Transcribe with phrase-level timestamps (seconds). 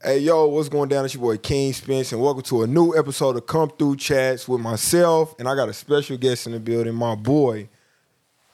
[0.00, 1.04] Hey yo, what's going down?
[1.04, 4.46] It's your boy King Spence, and welcome to a new episode of Come Through Chats
[4.46, 5.34] with myself.
[5.40, 7.68] And I got a special guest in the building, my boy,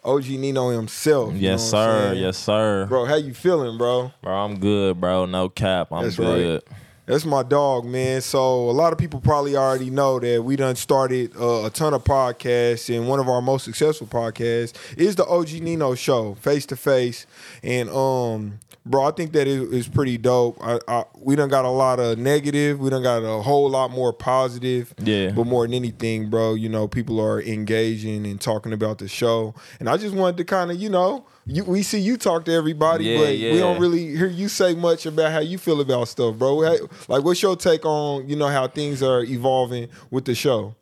[0.03, 1.35] OG Nino himself.
[1.35, 2.15] Yes, sir.
[2.17, 2.87] Yes, sir.
[2.87, 3.04] Bro.
[3.04, 4.11] How you feeling, bro?
[4.22, 5.27] Bro, I'm good, bro.
[5.27, 5.88] No cap.
[5.93, 6.35] I'm That's right.
[6.35, 6.62] good.
[7.04, 8.23] That's my dog, man.
[8.23, 11.93] So a lot of people probably already know that we done started uh, a ton
[11.93, 16.65] of podcasts, and one of our most successful podcasts is the OG Nino Show, face
[16.67, 17.27] to face.
[17.63, 20.59] And um, bro, I think that it is pretty dope.
[20.61, 22.79] I, I, we done got a lot of negative.
[22.79, 24.95] We done got a whole lot more positive.
[24.98, 25.30] Yeah.
[25.30, 29.55] But more than anything, bro, you know, people are engaging and talking about the show,
[29.80, 31.27] and I just wanted to kind of, you know.
[31.47, 34.74] You, we see you talk to everybody, Yeah, but we don't really hear you say
[34.74, 36.55] much about how you feel about stuff, bro.
[36.57, 40.74] Like, what's your take on you know how things are evolving with the show?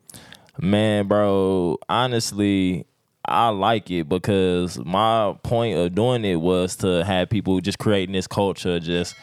[0.61, 2.85] Man, bro, honestly,
[3.25, 8.13] I like it because my point of doing it was to have people just creating
[8.13, 9.15] this culture, just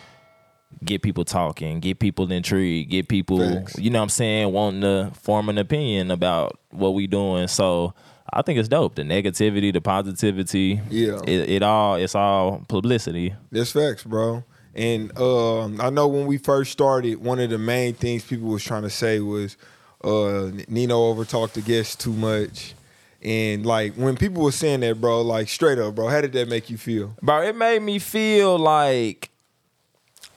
[0.84, 3.78] get people talking, get people intrigued, get people, Facts.
[3.78, 7.48] you know what I'm saying, wanting to form an opinion about what we doing.
[7.48, 7.92] So
[8.32, 8.94] I think it's dope.
[8.94, 10.80] The negativity, the positivity.
[10.88, 11.20] Yeah.
[11.26, 13.34] It, it all it's all publicity.
[13.50, 14.44] That's facts, bro.
[14.74, 18.62] And um, I know when we first started, one of the main things people was
[18.62, 19.56] trying to say was
[20.04, 22.74] uh, Nino overtalked the guests too much.
[23.22, 26.48] And like when people were saying that, bro, like straight up, bro, how did that
[26.48, 27.14] make you feel?
[27.22, 29.30] Bro, it made me feel like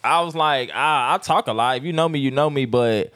[0.03, 1.77] I was like, I, I talk a lot.
[1.77, 3.13] If you know me, you know me, but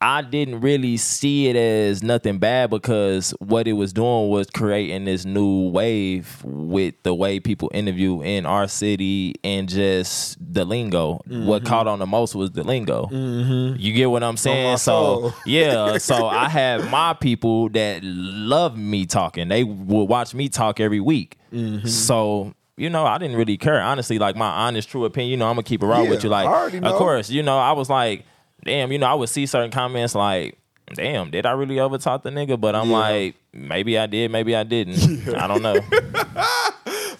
[0.00, 5.06] I didn't really see it as nothing bad because what it was doing was creating
[5.06, 11.20] this new wave with the way people interview in our city and just the lingo.
[11.26, 13.08] What caught on the most was the lingo.
[13.10, 14.76] You get what I'm saying?
[14.78, 15.34] so soul.
[15.46, 19.48] yeah, so I have my people that love me talking.
[19.48, 21.36] They will watch me talk every week.
[21.52, 21.88] Mm-hmm.
[21.88, 23.80] So you know, I didn't really care.
[23.82, 25.30] Honestly, like my honest, true opinion.
[25.32, 26.30] You know, I'm gonna keep it real Yeah, with you.
[26.30, 26.90] Like, I already know.
[26.90, 28.24] of course, you know, I was like,
[28.64, 28.92] damn.
[28.92, 30.56] You know, I would see certain comments like.
[30.94, 32.58] Damn, did I really overtalk the nigga?
[32.58, 32.96] But I'm Yeah.
[32.98, 35.28] like, maybe I did, maybe I didn't.
[35.36, 35.76] I don't know.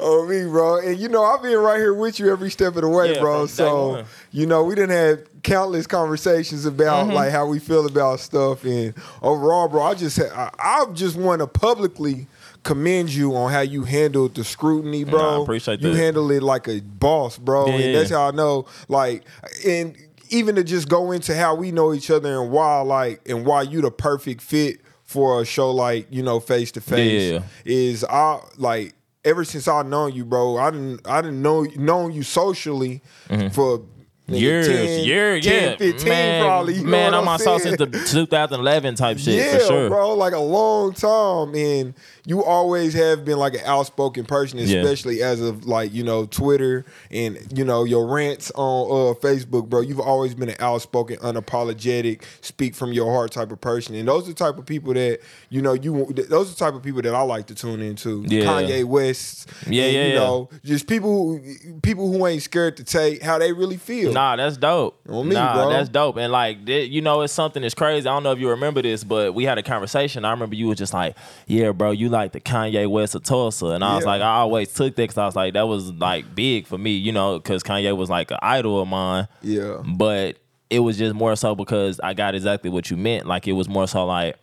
[0.01, 0.79] Oh, me, bro.
[0.79, 3.21] And you know, I've been right here with you every step of the way, Yeah,
[3.21, 3.47] bro.
[3.47, 4.05] So, one.
[4.31, 7.15] you know, we didn't have countless conversations about Mm-hmm.
[7.17, 8.65] like how we feel about stuff.
[8.65, 12.29] And overall, bro, I just I, I just want to publicly
[12.63, 15.19] commend you on how you handled the scrutiny, bro.
[15.21, 15.97] Nah, I appreciate you that.
[15.97, 17.67] You handled it like a boss, bro.
[17.67, 18.19] Yeah, and yeah, that's yeah.
[18.19, 19.25] how I know, like,
[19.67, 19.97] and
[20.31, 23.63] even to just go into how we know each other and why, like, and why
[23.63, 28.41] you the perfect fit for a show like you know face to face is I
[28.59, 28.95] like
[29.25, 30.59] ever since I known you, bro.
[30.59, 33.98] I didn't I didn't know known you socially for Mm-hmm.
[34.29, 36.75] Years, 10, year, 10, yeah, 15 man, probably.
[36.75, 39.89] You know man, I'm on sauce since the 2011 type shit yeah, for sure.
[39.89, 41.95] bro, like a long time, and
[42.27, 44.81] you always have been like an outspoken person, Yeah.
[44.83, 49.71] especially as of like you know Twitter and you know your rants on uh, Facebook,
[49.71, 49.81] bro.
[49.81, 54.25] You've always been an outspoken, unapologetic, speak from your heart type of person, and those
[54.25, 56.05] are the type of people that you know you.
[56.13, 58.25] Those are the type of people that I like to tune into.
[58.29, 58.43] Yeah.
[58.45, 60.15] Kanye West, Yeah, and, yeah, you yeah.
[60.19, 64.13] know, just people who people who ain't scared to take how they really feel.
[64.19, 64.99] Nah, that's dope.
[65.09, 65.71] On me, nah, bro.
[65.71, 66.17] that's dope.
[66.17, 68.09] And like, th- you know, it's something that's crazy.
[68.09, 70.25] I don't know if you remember this, but we had a conversation.
[70.25, 73.67] I remember you was just like, "Yeah, bro, you like the Kanye West of Tulsa,"
[73.67, 74.11] and I was Yeah.
[74.11, 76.93] like, I always took that because I was like, that was like big for me,
[76.97, 79.29] you know, because Kanye was like an idol of mine.
[79.43, 79.83] Yeah.
[79.87, 80.37] But
[80.71, 83.27] it was just more so because I got exactly what you meant.
[83.27, 84.37] Like it was more so like.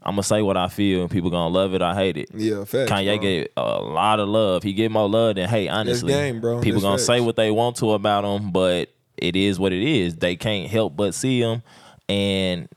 [0.00, 2.30] I'm gonna say what I feel, and people gonna love it or hate it.
[2.32, 3.18] Yeah, facts, Kanye bro.
[3.18, 4.62] gave a lot of love.
[4.62, 5.68] He get more love than hate.
[5.68, 6.60] Honestly, game, bro.
[6.60, 7.06] People That's gonna facts.
[7.06, 8.88] say what they want to about him, but
[9.20, 10.16] it is what it is.
[10.16, 11.62] They can't help but see him,
[12.08, 12.68] and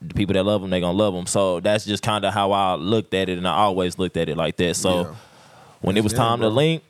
[0.00, 1.26] the people that love him, they gonna love him.
[1.26, 4.28] So that's just kind of how I looked at it, and I always looked at
[4.28, 4.74] it like that.
[4.76, 5.14] So Yeah.
[5.80, 6.48] when it was time bro.
[6.48, 6.82] to link,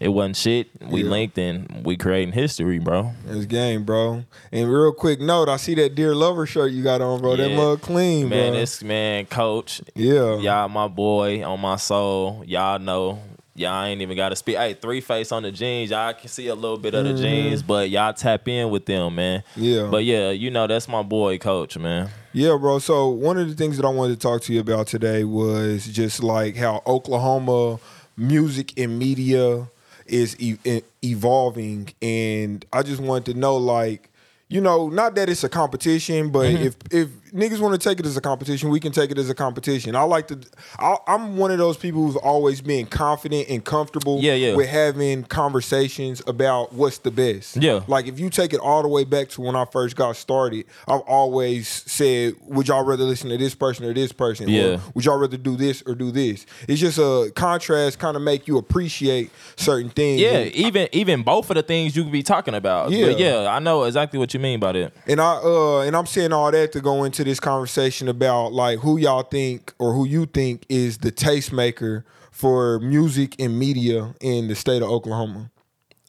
[0.00, 0.68] it wasn't shit.
[0.80, 1.10] We Yeah.
[1.10, 3.10] linked and we creating history, bro.
[3.28, 4.22] It's game, bro.
[4.52, 7.34] And real quick note, I see that Dear Lover shirt you got on, bro.
[7.34, 8.60] That mug clean, Man, bro.
[8.60, 10.36] this man, coach, yeah.
[10.38, 12.44] Y'all, my boy, on my soul.
[12.46, 13.18] Y'all know.
[13.58, 14.56] Y'all ain't even got to speak.
[14.56, 15.90] Hey, three face on the jeans.
[15.90, 17.22] Y'all can see a little bit of the mm-hmm.
[17.22, 19.42] jeans, but y'all tap in with them, man.
[19.56, 19.88] Yeah.
[19.90, 22.08] But yeah, you know that's my boy, Coach, man.
[22.32, 22.78] Yeah, bro.
[22.78, 25.86] So one of the things that I wanted to talk to you about today was
[25.86, 27.80] just like how Oklahoma
[28.16, 29.68] music and media
[30.06, 34.07] is e- evolving, and I just wanted to know, like,
[34.50, 36.64] you know, not that it's a competition, but Mm-hmm.
[36.64, 39.28] if if niggas want to take it as a competition, we can take it as
[39.28, 39.94] a competition.
[39.94, 40.38] I like to.
[40.78, 44.54] I, I'm one of those people who's always been confident and comfortable Yeah, yeah.
[44.54, 47.56] with having conversations about what's the best.
[47.58, 47.80] Yeah.
[47.86, 50.64] Like if you take it all the way back to when I first got started,
[50.86, 54.48] I've always said, "Would y'all rather listen to this person or this person?
[54.48, 54.62] Yeah.
[54.76, 58.22] Or would y'all rather do this or do this?" It's just a contrast, kind of
[58.22, 60.22] make you appreciate certain things.
[60.22, 62.90] Yeah, even even both of the things you could be talking about.
[62.92, 63.08] Yeah.
[63.08, 64.92] But yeah, I know exactly what you mean by that.
[65.06, 68.78] And I uh and I'm saying all that to go into this conversation about like
[68.80, 74.48] who y'all think or who you think is the tastemaker for music and media in
[74.48, 75.50] the state of Oklahoma.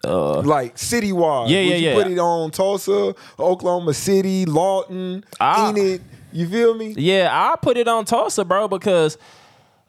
[0.06, 1.50] Uh, Like citywide.
[1.50, 1.94] Yeah, Would yeah, you yeah.
[1.96, 5.70] Put it on Tulsa, Oklahoma City, Lawton, Ah.
[5.72, 6.02] Enid.
[6.32, 6.94] You feel me?
[6.98, 9.18] yeah, I put it on Tulsa, bro, because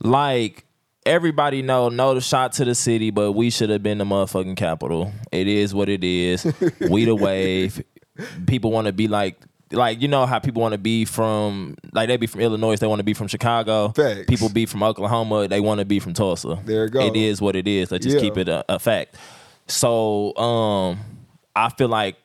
[0.00, 0.64] like
[1.06, 4.56] everybody know know the shot to the city, but we should have been the motherfucking
[4.56, 5.12] capital.
[5.30, 6.44] It is what it is.
[6.88, 7.82] we the wave.
[8.46, 9.36] People want to be like
[9.72, 12.86] like you know how people want to be from like they be from Illinois, they
[12.88, 13.90] want to be from Chicago.
[13.90, 14.24] Facts.
[14.28, 16.58] People be from Oklahoma, they want to be from Tulsa.
[16.64, 17.00] There it go.
[17.00, 17.90] It is what it is.
[17.92, 18.22] Let's just Yeah.
[18.22, 19.16] keep it a, a fact.
[19.68, 20.98] So um
[21.54, 22.16] I feel like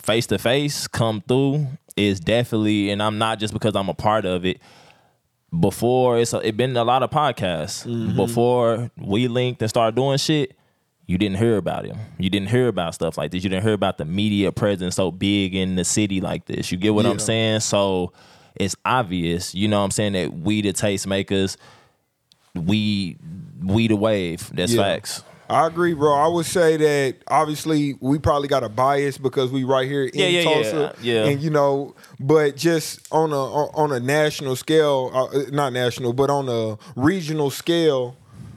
[0.00, 1.66] face to face come through
[1.96, 4.60] is definitely, and I'm not just because I'm a part of it.
[5.58, 7.86] Before it's it been a lot of podcasts.
[7.86, 8.16] Mm-hmm.
[8.16, 10.56] Before we linked and started doing shit,
[11.06, 11.96] you didn't hear about him.
[12.18, 13.44] You didn't hear about stuff like this.
[13.44, 16.72] You didn't hear about the media presence so big in the city like this.
[16.72, 17.60] You get what I'm saying?
[17.60, 18.12] So
[18.56, 21.56] it's obvious, you know what I'm saying, that we the tastemakers,
[22.54, 23.16] we
[23.64, 24.50] we the wave.
[24.54, 24.82] That's Yeah.
[24.82, 25.22] facts.
[25.48, 26.12] I agree, bro.
[26.12, 30.10] I would say that obviously we probably got a bias because we right here in
[30.18, 30.44] Yeah, yeah, yeah.
[30.72, 31.24] Tulsa, Yeah.
[31.26, 36.14] and you know, but just on a on on a national scale, uh, not national,
[36.14, 38.16] but on a regional scale.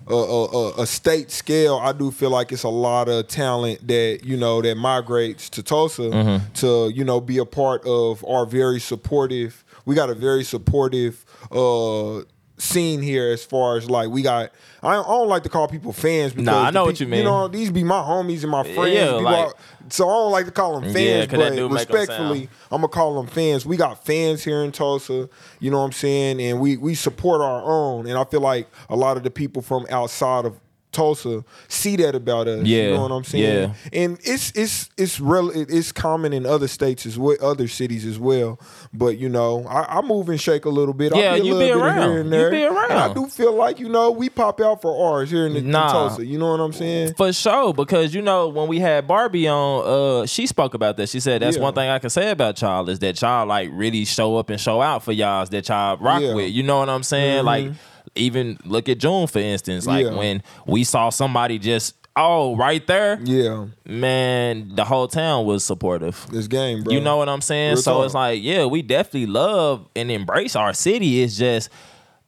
[0.10, 3.88] A, a, a- a state scale, I do feel like it's a lot of talent
[3.88, 6.54] that you know that migrates to Tulsa Mm-hmm.
[6.56, 9.64] to you know be a part of our very supportive.
[9.86, 12.22] We got a very supportive uh
[12.60, 14.52] scene here as far as like we got.
[14.84, 17.00] I don't, I don't like to call people fans because Nah, I know pe- what
[17.02, 17.20] you mean.
[17.20, 18.94] You know, these be my homies and my friends.
[18.96, 19.52] Yeah, like-
[19.90, 21.90] so I don't like to call them fans, Yeah, fans, 'cause that but do make
[21.90, 23.66] 'em respectfully, I'm gonna call them fans.
[23.66, 25.28] We got fans here in Tulsa.
[25.60, 28.08] You know what I'm saying, and we we support our own.
[28.08, 30.54] And I feel like a lot of the people from outside of
[30.91, 32.65] Tulsa see that about us.
[32.65, 33.44] you know what I'm saying.
[33.69, 33.74] yeah.
[33.94, 35.51] And it's it's it's real.
[35.53, 38.59] It's common in other states as well, other cities as well.
[38.94, 41.15] But you know, I, I move and shake a little bit.
[41.15, 42.09] Yeah, I be a you be around.
[42.09, 42.51] here and You there.
[42.51, 45.53] be And I do feel like you know we pop out for ours here in,
[45.53, 46.25] the, in Tulsa.
[46.25, 47.13] You know what I'm saying?
[47.13, 51.09] For sure, because you know when we had Barbie on, uh, she spoke about that.
[51.09, 51.63] She said that's Yeah.
[51.63, 54.59] one thing I can say about y'all is that y'all like really show up and
[54.59, 56.33] show out for y'all that y'all rock Yeah.
[56.33, 56.51] with.
[56.51, 57.45] You know what I'm saying?
[57.45, 57.71] Like
[58.16, 59.86] even look at June for instance.
[59.86, 60.16] Like Yeah.
[60.16, 66.26] when we saw somebody just oh right there, Yeah, man, the whole town was supportive.
[66.32, 66.94] this game, bro.
[66.94, 67.74] You know what I'm saying?
[67.74, 68.06] Real so talk.
[68.06, 71.22] it's like, yeah, we definitely love and embrace our city.
[71.22, 71.70] It's just,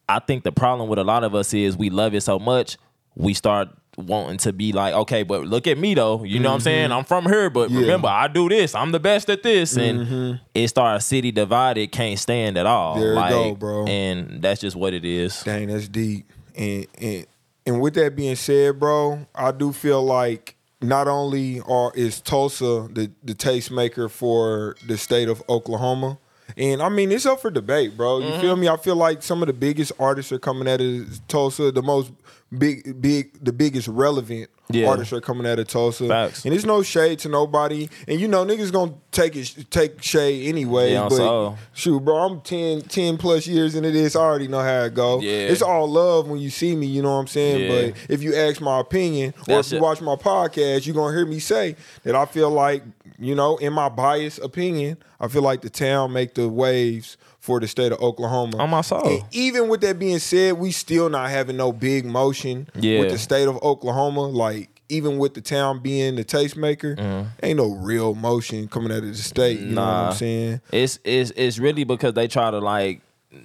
[0.07, 2.77] I think the problem with a lot of us is we love it so much,
[3.15, 6.23] we start wanting to be like, okay, but look at me though.
[6.23, 6.91] You know what I'm saying?
[6.91, 7.75] I'm from here, but Mm-hmm.
[7.75, 7.81] Yeah.
[7.81, 8.73] remember, I do this.
[8.75, 12.93] I'm the best at this, and it starts city divided, can't stand at all.
[12.95, 13.01] Mm-hmm.
[13.01, 13.85] There it like, go, bro.
[13.87, 15.41] And that's just what it is.
[15.43, 16.25] Dang, that's deep.
[16.55, 17.25] And and
[17.65, 22.87] and with that being said, bro, I do feel like not only are is Tulsa
[22.91, 26.17] the the tastemaker for the state of Oklahoma.
[26.57, 28.19] And I mean, it's up for debate, bro.
[28.19, 28.41] You Mm-hmm.
[28.41, 28.67] feel me?
[28.67, 31.71] I feel like some of the biggest artists are coming out of Tulsa.
[31.71, 32.11] The most
[32.57, 34.87] big, big, the biggest relevant Yeah.
[34.87, 36.07] artists are coming out of Tulsa.
[36.07, 36.45] Facts.
[36.45, 37.89] And it's no shade to nobody.
[38.07, 40.93] And you know, niggas gonna take it, take shade anyway.
[40.93, 44.15] Yeah, but so- shoot, bro, I'm 10, 10 plus years into this.
[44.15, 45.19] I already know how it go.
[45.19, 45.31] Yeah.
[45.31, 47.61] It's all love when you see me, you know what I'm saying?
[47.71, 47.91] Yeah.
[47.91, 49.81] But if you ask my opinion or That's if you it.
[49.81, 52.83] watch my podcast, you're gonna hear me say that I feel like,
[53.19, 57.59] you know, in my biased opinion, I feel like the town make the waves for
[57.59, 58.57] the state of Oklahoma.
[58.57, 59.05] On my soul.
[59.05, 62.99] And even with that being said, we still not having no big motion Yeah.
[63.01, 64.27] with the state of Oklahoma.
[64.27, 69.07] Like even with the town being the tastemaker, ain't no real motion coming out of
[69.07, 69.59] the state.
[69.59, 70.01] You know what Mm-hmm.
[70.03, 70.09] Nah.
[70.09, 70.61] I'm saying?
[70.71, 73.01] It's it's it's really because they try to like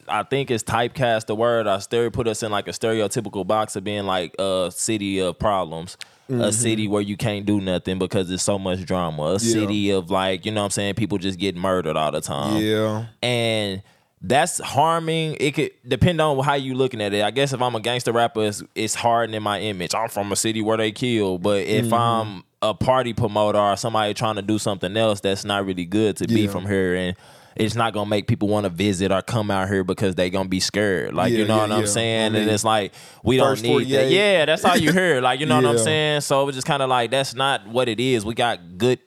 [0.08, 3.76] I think it's typecast the word I stereo put us in like a stereotypical box
[3.76, 5.96] of being like a city of problems.
[6.28, 6.40] Mm-hmm.
[6.40, 9.34] A city where you can't do nothing because there's so much drama.
[9.34, 12.20] A city of like, you know what I'm saying, people just get murdered all the
[12.20, 12.60] time.
[12.60, 13.06] yeah.
[13.22, 13.80] And
[14.22, 15.36] that's harming.
[15.38, 17.22] It could depend on how you looking at it.
[17.22, 19.94] I guess if I'm a gangster rapper, it's, it's hardening my image.
[19.94, 21.38] I'm from a city where they kill.
[21.38, 21.94] But if Mm-hmm.
[21.94, 26.16] I'm a party promoter or somebody trying to do something else, that's not really good
[26.16, 26.96] to be from here.
[26.96, 27.16] And
[27.56, 30.48] it's not gonna make people want to visit or come out here because they gonna
[30.48, 31.14] be scared.
[31.14, 31.86] Like Yeah, you know yeah, what I'm yeah.
[31.86, 32.34] saying?
[32.36, 32.92] I and it's like
[33.24, 34.10] we don't need that.
[34.10, 35.20] Yeah, that's all you hear.
[35.26, 36.20] Like you know what I'm saying?
[36.20, 38.24] So it was just kind of like that's not what it is.
[38.24, 39.00] We got good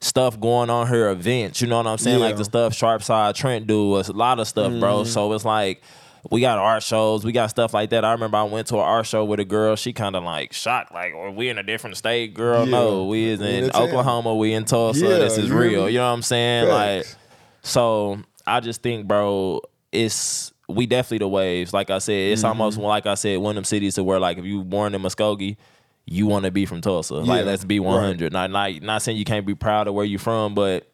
[0.00, 1.60] stuff going on her events.
[1.60, 2.20] You know what I'm saying?
[2.20, 5.00] Like the stuff Sharpside Trent do, a lot of stuff, bro.
[5.00, 5.08] Mm-hmm.
[5.08, 5.82] So it's like
[6.30, 8.04] we got art shows, we got stuff like that.
[8.04, 9.76] I remember I went to an art show with a girl.
[9.76, 12.70] She kind of like shocked, like, "Are we in a different state, girl?" Yeah.
[12.70, 13.82] No, we is in in the town.
[13.82, 14.34] Oklahoma.
[14.34, 15.06] We in Tulsa.
[15.06, 15.88] Yeah, this is real.
[15.88, 16.68] You know what I'm saying?
[16.68, 17.16] Like, Facts.
[17.66, 19.60] So I just think, bro,
[19.92, 21.72] it's we definitely the waves.
[21.72, 22.48] Like I said, it's Mm-hmm.
[22.48, 25.02] almost like I said, one of them cities to where like if you born in
[25.02, 25.56] Muskogee,
[26.06, 27.14] you want to be from Tulsa.
[27.16, 28.32] Yeah, Like let's be 100.
[28.32, 30.86] Not, not not saying you can't be proud of where you're from, but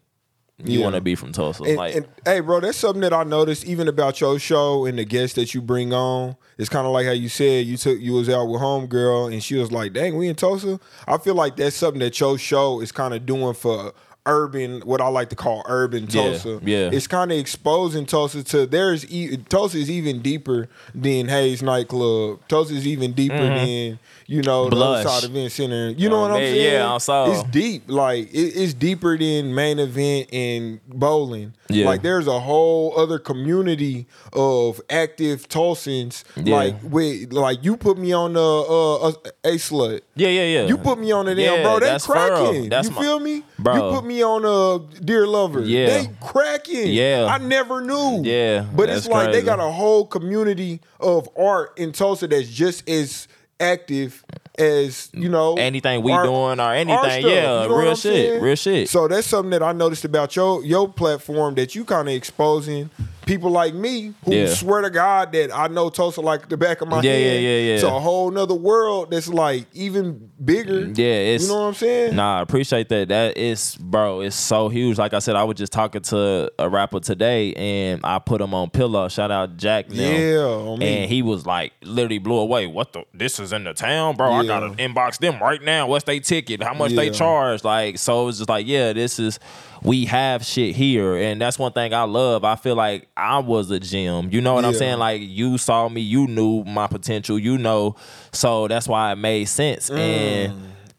[0.62, 0.84] you Yeah.
[0.84, 1.64] want to be from Tulsa.
[1.64, 4.98] And, like and, hey, bro, that's something that I noticed even about your show and
[4.98, 6.36] the guests that you bring on.
[6.58, 9.42] It's kind of like how you said you took you was out with homegirl and
[9.42, 12.80] she was like, "Dang, we in Tulsa." I feel like that's something that your show
[12.80, 13.92] is kind of doing for
[14.26, 16.60] urban, what I like to call urban Yeah, Tulsa.
[16.62, 16.90] yeah.
[16.92, 22.40] it's kind of exposing Tulsa to there's e- Tulsa is even deeper than Hayes nightclub.
[22.48, 25.08] Tulsa is even deeper than you know the other Mm-hmm.
[25.08, 25.90] Side event center.
[25.90, 26.72] You know Oh, what I'm saying?
[26.74, 27.32] yeah, I saw.
[27.32, 27.84] It's deep.
[27.88, 31.54] Like it, it's deeper than main event and bowling.
[31.68, 31.86] Yeah.
[31.86, 36.22] Like there's a whole other community of active Tulsans.
[36.36, 36.54] Yeah.
[36.54, 39.12] Like with like you put me on the uh, uh,
[39.44, 40.02] a slut.
[40.14, 40.66] yeah, yeah, yeah.
[40.66, 41.80] You put me on the damn Yeah, bro.
[41.80, 42.68] They that's cracking.
[42.68, 43.42] That's you my- feel me?
[43.62, 43.74] Bro.
[43.74, 45.60] You put me on a Dear Lover.
[45.62, 45.86] Yeah.
[45.86, 46.92] They cracking.
[46.92, 47.26] Yeah.
[47.30, 48.22] I never knew.
[48.22, 52.88] Yeah, But it's like they got a whole community of art in Tulsa that's just
[52.88, 53.28] as
[53.60, 54.24] active
[54.58, 58.42] as, you know, anything we doing or anything, stuff, yeah, you know real shit, saying?
[58.42, 58.88] real shit.
[58.88, 62.90] So that's something that I noticed about your your platform that you kind of exposing
[63.26, 64.46] people like me who Yeah.
[64.54, 67.22] swear to God that I know Tulsa like the back of my Yeah, hand.
[67.24, 67.74] yeah, yeah, yeah.
[67.74, 70.86] It's a whole nother world that's like even bigger.
[70.94, 72.16] Yeah, it's you know what I'm saying?
[72.16, 73.08] Nah, I appreciate that.
[73.08, 74.98] That is, bro, it's so huge.
[74.98, 78.54] Like I said, I was just talking to a rapper today, and I put him
[78.54, 79.08] on pillow.
[79.08, 79.88] Shout out Jack.
[79.88, 79.98] them.
[79.98, 80.86] Yeah, on me.
[81.02, 82.66] and he was like, literally blew away.
[82.66, 83.04] What the?
[83.14, 84.32] This is in the town, bro.
[84.32, 85.86] I gotta inbox them right now.
[85.86, 86.62] What's they ticket?
[86.62, 87.12] How much they Yeah.
[87.12, 87.62] charge?
[87.64, 89.38] Like, so it's just like, yeah, this is.
[89.84, 92.44] We have shit here, and that's one thing I love.
[92.44, 94.28] I feel like I was a gem.
[94.30, 94.98] You know what I'm saying?
[94.98, 97.38] Like you saw me, you knew my potential.
[97.38, 97.96] You know,
[98.32, 99.90] so that's why it made sense.
[99.90, 100.52] And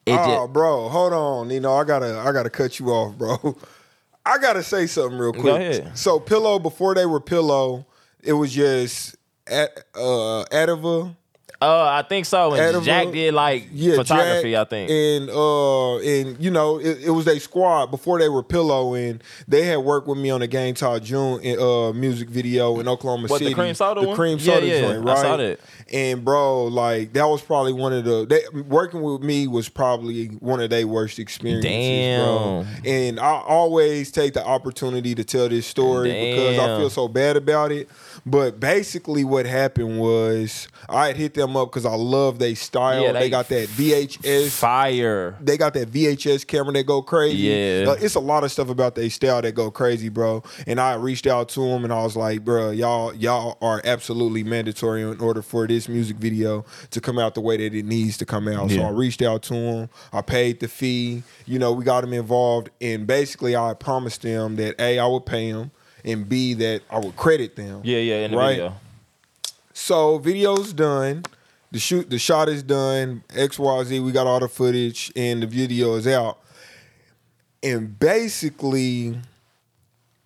[0.05, 1.49] it oh, just, bro, hold on.
[1.49, 3.57] You know, I gotta I gotta cut you off, bro.
[4.25, 5.85] I gotta say something real quick.
[5.95, 7.85] So Pillow, before they were Pillow,
[8.21, 9.15] it was just
[9.47, 10.41] at uh.
[11.63, 12.51] Uh, I think so.
[12.53, 14.51] And Edible- Jack did like Yeah, photography.
[14.51, 14.89] Jack I think.
[14.91, 19.23] and uh, and you know, it, it was a squad before they were Pillow, and
[19.47, 23.27] they had worked with me on the Game Talk June uh music video in Oklahoma
[23.27, 23.55] What, the City.
[23.55, 24.15] cream soda the one?
[24.15, 25.17] cream soda yeah, joint, I right?
[25.17, 25.59] saw that.
[25.91, 30.27] And bro, like that was probably one of the they, working with me was probably
[30.27, 31.69] one of their worst experiences,
[32.25, 32.65] bro.
[32.65, 32.85] Damn.
[32.85, 37.37] And I always take the opportunity to tell this story because I feel so bad
[37.37, 37.89] about it.
[38.25, 43.01] But basically, what happened was I had hit them up because I love their style.
[43.01, 45.35] Yeah, they, they got that VHS Fire.
[45.41, 47.37] they got that VHS camera that go crazy.
[47.37, 47.95] Yeah.
[47.99, 50.41] It's a lot of stuff about their style that go crazy, bro.
[50.65, 54.43] And I reached out to them and I was like, bro, y'all y'all are absolutely
[54.43, 58.17] mandatory in order for this music video to come out the way that it needs
[58.17, 58.71] to come out.
[58.71, 59.89] So I reached out to them.
[60.13, 61.23] I paid the fee.
[61.45, 65.25] You know, we got them involved, and basically I promised them that a I would
[65.25, 65.71] pay them.
[66.05, 67.81] And B that I would credit them.
[67.83, 68.49] Yeah, yeah, in the Right.
[68.55, 68.75] video.
[69.73, 71.23] So video's done.
[71.71, 73.23] The shoot the shot is done.
[73.35, 76.37] XYZ, we got all the footage and the video is out.
[77.63, 79.17] And basically,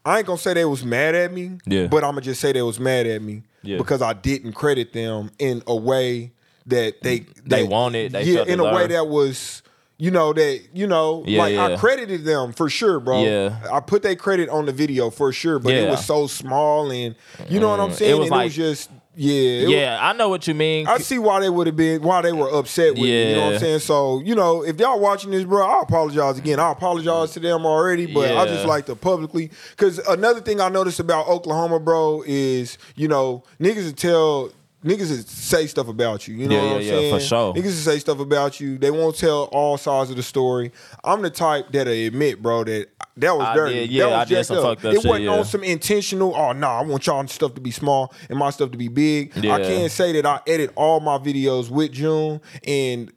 [0.04, 1.52] I ain't gonna say they was mad at me.
[1.66, 1.88] Yeah.
[1.88, 3.44] But I'm gonna just say they was mad at me.
[3.62, 3.78] Yeah.
[3.78, 6.32] Because I didn't credit them in a way
[6.66, 9.62] that they They that- wanted, they yeah, in a way that was
[9.98, 13.24] you know that you know Yeah, like I credited them for sure, bro.
[13.24, 13.60] Yeah.
[13.72, 17.16] I put their credit on the video for sure, but it was so small and
[17.50, 18.18] you know what I'm Mm, it saying.
[18.18, 18.90] was and like- it was just
[19.20, 20.86] yeah, it was- Yeah, I know what you mean.
[20.86, 23.30] I see why they would have been why they were upset with me.
[23.32, 23.80] You know what I'm saying?
[23.80, 26.60] So, you know, if y'all watching this, bro, I apologize again.
[26.60, 30.70] I apologize to them already, but I just like to publicly because another thing I
[30.70, 34.52] noticed about Oklahoma, bro, is you know niggas tell.
[34.86, 37.14] Niggas say stuff about you, you know Yeah, what yeah, I'm yeah, saying?
[37.16, 37.54] for sure.
[37.56, 38.78] Niggas say stuff about you.
[38.78, 40.72] They won't tell all sides of the story.
[41.04, 43.74] I'm the type that'll admit, bro, that that was I dirty.
[43.74, 44.64] did- yeah, that was I did some up.
[44.64, 45.32] fucked up It shit, wasn't yeah.
[45.32, 46.36] on some intentional.
[46.36, 49.36] Oh no, I want y'all stuff to be small and my stuff to be big.
[49.38, 53.12] I can't say that I edit all my videos with June and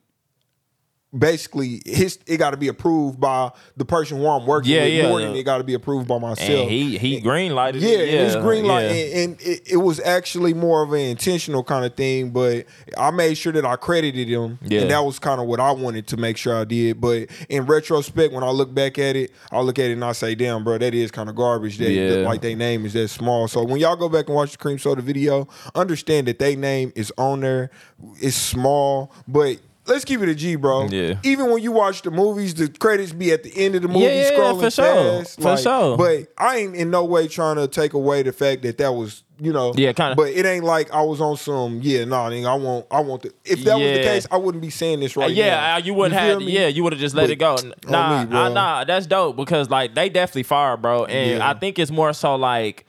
[1.17, 4.93] basically his it got to be approved by the person who I'm working Yeah, with
[4.93, 5.27] yeah, more yeah.
[5.27, 6.49] than it got to be approved by myself.
[6.49, 7.83] and he he green lighted.
[7.83, 8.09] yeah, it.
[8.15, 8.91] and it's green light, yeah.
[8.91, 12.31] and, and it, it was actually more of an intentional kind of thing.
[12.31, 14.83] But I made sure that I credited him, Yeah.
[14.83, 17.01] and that was kind of what I wanted to make sure I did.
[17.01, 20.13] But in retrospect, when I look back at it, I look at it and I
[20.13, 22.27] say, "Damn, bro, that is kind of garbage." That Yeah.
[22.27, 23.49] like their name is that small.
[23.49, 26.93] So when y'all go back and watch the cream soda video, understand that their name
[26.95, 27.71] is on there.
[28.21, 29.59] It's small, but
[29.91, 30.87] let's keep it a G, bro.
[30.89, 31.19] Yeah.
[31.23, 34.01] Even when you watch the movies, the credits be at the end of the movie
[34.07, 35.25] Yeah, yeah, yeah, scrolling for sure.
[35.25, 35.97] For sure.
[35.99, 39.25] But I ain't in no way trying to take away the fact that that was,
[39.41, 39.73] you know.
[39.77, 40.15] Yeah, kinda.
[40.15, 41.81] But it ain't like I was on some.
[41.83, 43.33] Yeah, nah, nigga, I want, I want the.
[43.45, 45.75] If that was the case, I wouldn't be saying this right yeah, now.
[45.75, 46.43] uh, you wouldn't feel have.
[46.43, 46.53] me?
[46.53, 47.57] Yeah, you would have just let But it go.
[47.89, 48.41] Nah, me, bro.
[48.41, 51.05] I, nah, that's dope because like they definitely fire, bro.
[51.05, 51.51] And Yeah.
[51.51, 52.87] I think it's more so like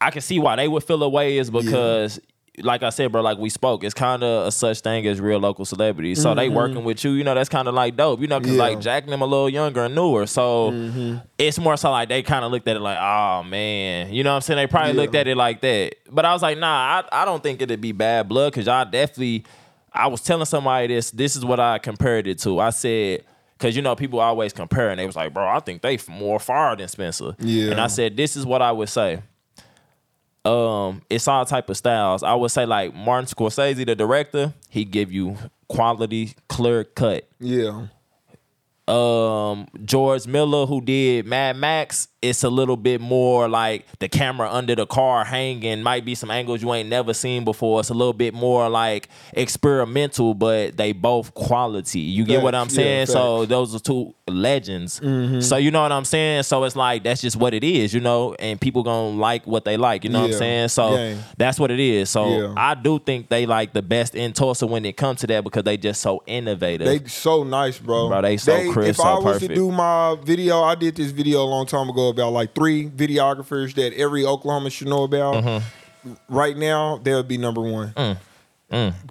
[0.00, 2.20] I can see why they would feel away is because.
[2.60, 5.38] Like I said, bro, like we spoke, it's kind of a such thing as real
[5.40, 6.22] local celebrities.
[6.22, 8.52] So they working with you, you know, that's kind of like dope, you know, because
[8.52, 8.60] Mm-hmm.
[8.60, 8.66] Yeah.
[8.66, 8.74] Mm-hmm.
[8.76, 10.26] like Jack and them a little younger and newer.
[10.26, 14.22] So it's more so like they kind of looked at it like, oh man, you
[14.22, 14.58] know what I'm saying?
[14.58, 15.00] They probably Yeah.
[15.00, 15.96] looked at it like that.
[16.10, 18.84] But I was like, nah, I, I don't think it'd be bad blood because y'all
[18.84, 19.44] definitely.
[19.92, 21.10] I was telling somebody this.
[21.10, 22.60] This is what I compared it to.
[22.60, 23.24] I said.
[23.56, 26.40] Cause you know people always compare and they was like, bro, I think they more
[26.40, 27.34] far than Spencer.
[27.38, 27.70] Yeah.
[27.70, 29.22] And I said, this is what I would say.
[30.44, 32.22] Um, it's all type of styles.
[32.22, 35.36] I would say like Martin Scorsese, the director, he give you
[35.68, 37.86] quality, clear cut Yeah.
[38.86, 44.50] um George Miller who did Mad Max, it's a little bit more like the camera
[44.50, 47.80] under the car hanging, might be some angles you ain't never seen before.
[47.80, 52.00] It's a little bit more like experimental, but they both quality.
[52.00, 53.06] You get what I'm yeah, saying?
[53.06, 55.00] so those are two legends.
[55.00, 55.40] Mm-hmm.
[55.40, 56.44] So you know what I'm saying?
[56.44, 59.64] So it's like that's just what it is, you know, and people gonna like what
[59.64, 60.68] they like, you know what I'm saying?
[60.68, 61.18] So Gang.
[61.36, 62.08] that's what it is.
[62.10, 62.54] So Yeah.
[62.56, 65.64] I do think they like the best in Tulsa when it comes to that because
[65.64, 66.86] they just so innovative.
[66.86, 68.08] They so nice, bro.
[68.08, 69.48] Bro, they so crisp, If so I was perfect.
[69.50, 72.88] to do my video, I did this video a long time ago about like three
[72.88, 75.42] videographers that every Oklahoma should know about.
[75.44, 76.12] Mm-hmm.
[76.28, 77.92] Right now, they would be number one.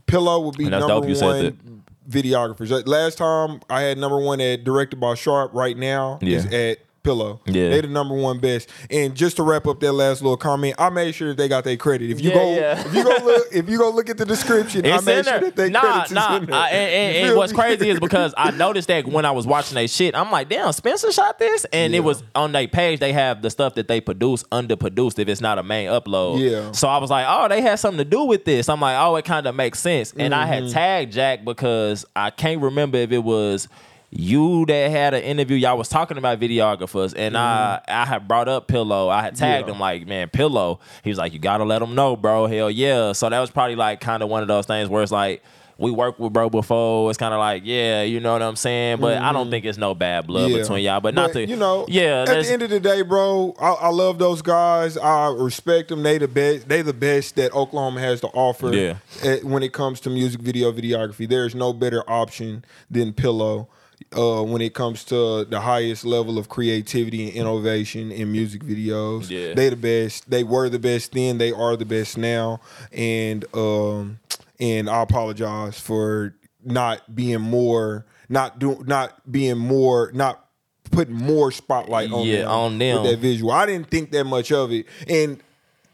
[0.05, 2.85] Pillow would be Mm, number one videographers.
[2.87, 5.53] Last time I had number one at directed by Sharp.
[5.53, 7.41] Right now is at Pillow.
[7.45, 7.69] Yeah.
[7.69, 8.69] they the number one best.
[8.89, 11.65] And just to wrap up that last little comment, I made sure that they got
[11.65, 12.09] their credit.
[12.09, 12.79] If you Yeah, go, yeah.
[12.85, 15.23] if you go look, if you go look at the description, I It's made in
[15.25, 15.41] sure there.
[15.41, 16.37] that they Nah, nah.
[16.37, 16.55] in there.
[16.55, 19.75] I- and, and- and what's crazy is because I noticed that when I was watching
[19.75, 21.97] that shit, I'm like, damn, Spencer shot this, and Yeah.
[21.99, 22.99] it was on their page.
[23.01, 26.39] They have the stuff that they produce underproduced if it's not a main upload.
[26.39, 26.71] Yeah.
[26.71, 28.69] So I was like, oh, they had something to do with this.
[28.69, 30.13] I'm like, oh, it kind of makes sense.
[30.17, 30.63] And I Mm-hmm.
[30.65, 33.67] had tagged Jack because I can't remember if it was.
[34.15, 38.47] You that had an interview, y'all was talking about videographers, and I I had brought
[38.47, 39.09] up Pillow.
[39.09, 39.69] I had tagged Mm-hmm.
[39.69, 39.73] Yeah.
[39.75, 40.79] him like, man, Pillow.
[41.03, 42.45] He was like, you gotta let him know, bro.
[42.47, 43.13] Hell yeah.
[43.13, 45.43] So that was probably like kind of one of those things where it's like
[45.79, 47.09] we worked with bro before.
[47.09, 48.99] It's kind of like, yeah, you know what I'm saying.
[48.99, 50.55] But I don't think it's no bad blood Mm-hmm.
[50.57, 50.61] Yeah.
[50.61, 50.99] between y'all.
[51.01, 52.25] But, not to you know, yeah.
[52.27, 54.95] At the end of the day, bro, I, I love those guys.
[54.97, 56.03] I respect them.
[56.03, 56.69] They the best.
[56.69, 58.71] They the best that Oklahoma has to offer.
[58.73, 58.97] Yeah.
[59.23, 63.67] at- when it comes to music video videography, there is no better option than Pillow.
[64.15, 69.29] Uh, when it comes to the highest level of creativity and innovation in music videos,
[69.29, 69.53] Yeah.
[69.53, 70.29] they the best.
[70.29, 71.37] They were the best then.
[71.37, 72.59] They are the best now.
[72.91, 74.19] And um,
[74.59, 80.45] and I apologize for not being more, not do, not being more, not
[80.91, 83.01] putting more spotlight on Yeah, them on them.
[83.01, 83.51] with that visual.
[83.51, 85.41] I didn't think that much of it, and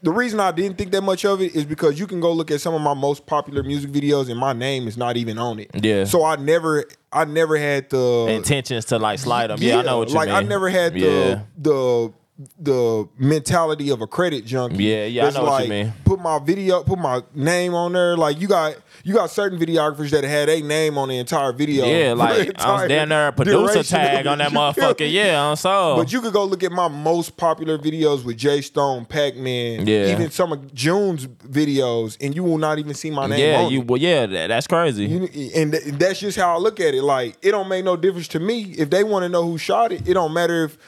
[0.02, 2.50] the reason I didn't think that much of it is because you can go look
[2.50, 5.58] at some of my most popular music videos, and my name is not even on
[5.58, 5.70] it.
[5.74, 6.04] Yeah.
[6.04, 9.58] So I never, I never had the intentions to like slide them.
[9.60, 10.36] Yeah, I know what you like mean.
[10.36, 11.40] I never had the Yeah.
[11.58, 12.12] the
[12.58, 14.84] the mentality of a credit junkie.
[14.84, 15.92] Yeah, yeah, I know what you mean.
[16.04, 18.16] Put my video, put my name on there.
[18.16, 21.84] Like you got you got certain videographers that had a name on the entire video.
[21.84, 25.10] Yeah, like I was down there a producer tag on that motherfucker.
[25.10, 25.96] Yeah, I'm so.
[25.96, 29.86] But you could go look at my most popular videos with Jay Stone, Pac Man,
[29.86, 30.12] Yeah.
[30.12, 33.38] even some of June's videos, and you will not even see my name.
[33.40, 33.86] yeah, you it.
[33.86, 35.06] well, yeah, that, that's crazy.
[35.06, 37.02] You- and th- that's just how I look at it.
[37.02, 39.92] Like it don't make no difference to me if they want to know who shot
[39.92, 40.06] it.
[40.08, 40.78] It don't matter if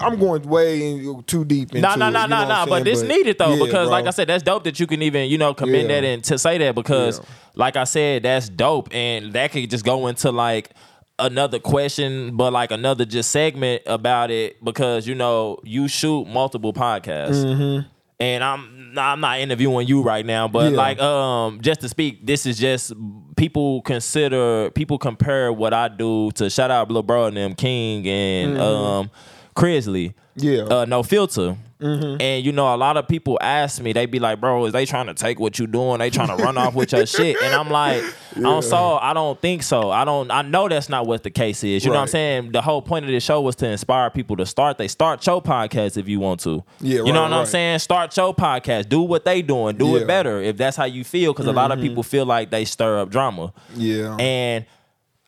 [0.00, 2.66] I'm going way in- too deep No, no, no, no, no.
[2.68, 4.06] But it's needed though yeah, because, like.
[4.06, 6.00] I said, that's dope that you can even you know commend Yeah.
[6.00, 7.24] that and to say that because, Yeah.
[7.54, 10.70] like I said, that's dope and that could just go into like
[11.18, 16.72] another question, but like another just segment about it because you know you shoot multiple
[16.72, 17.44] podcasts.
[17.44, 17.88] Mm-hmm.
[18.18, 22.46] And I'm I'm not interviewing you right now, but like um just to speak, this
[22.46, 22.92] is just
[23.36, 28.06] people consider people compare what I do to shout out Lil Bro and them King
[28.08, 29.10] and um
[29.56, 30.14] Crisley.
[30.38, 30.46] Mm-hmm.
[30.46, 30.52] Yeah.
[30.60, 30.72] Mm-hmm.
[30.72, 31.56] Uh no filter.
[31.78, 34.86] And you know, a lot of people ask me, they be like, bro, is they
[34.86, 35.98] trying to take what you doing?
[35.98, 37.36] They trying to run off with your shit.
[37.42, 38.02] And I'm like,
[38.34, 39.90] I'm so I don't think so.
[39.90, 41.84] I don't I know that's not what the case is.
[41.84, 42.52] You know what I'm saying?
[42.52, 44.78] The whole point of this show was to inspire people to start.
[44.78, 46.64] They start your podcast if you want to.
[46.80, 47.80] Yeah, You know right, what I'm saying?
[47.80, 48.88] Start your podcast.
[48.88, 49.76] Do what they doing.
[49.76, 49.92] Do Yeah.
[49.92, 50.02] Mm-hmm.
[50.02, 51.34] it better if that's how you feel.
[51.34, 53.52] Because a lot of people feel like they stir up drama.
[53.74, 54.16] Yeah.
[54.16, 54.64] And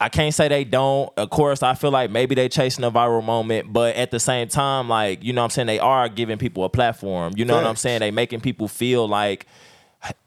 [0.01, 1.13] I can't say they don't.
[1.17, 4.47] Of course, I feel like maybe they chasing a viral moment, but at the same
[4.47, 7.33] time, like, you know what I'm saying, they are giving people a platform.
[7.37, 8.01] You know what I'm saying?
[8.01, 9.47] They making people feel like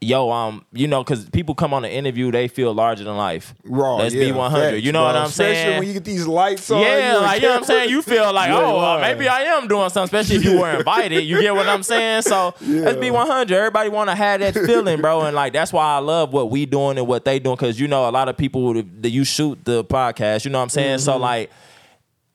[0.00, 3.54] yo, um, you know, because people come on an interview, they feel larger than life.
[3.64, 4.70] Raw, Let's yeah, be 100.
[4.74, 5.06] facts, you know bro.
[5.06, 5.78] what I'm Especially saying?
[5.78, 6.82] when you get these lights on.
[6.82, 7.90] yeah, like you know what I'm saying.
[7.90, 11.22] You feel like, oh, uh, maybe I am doing something, especially if you were invited.
[11.22, 12.22] You get what I'm saying?
[12.22, 13.50] So let's be 100.
[13.54, 16.66] Everybody want to have that feeling, bro, and like that's why I love what we
[16.66, 19.64] doing and what they doing because you know a lot of people that you shoot
[19.64, 20.44] the podcast.
[20.44, 20.98] You know what I'm saying?
[20.98, 21.22] So Mm-hmm.
[21.22, 21.50] like.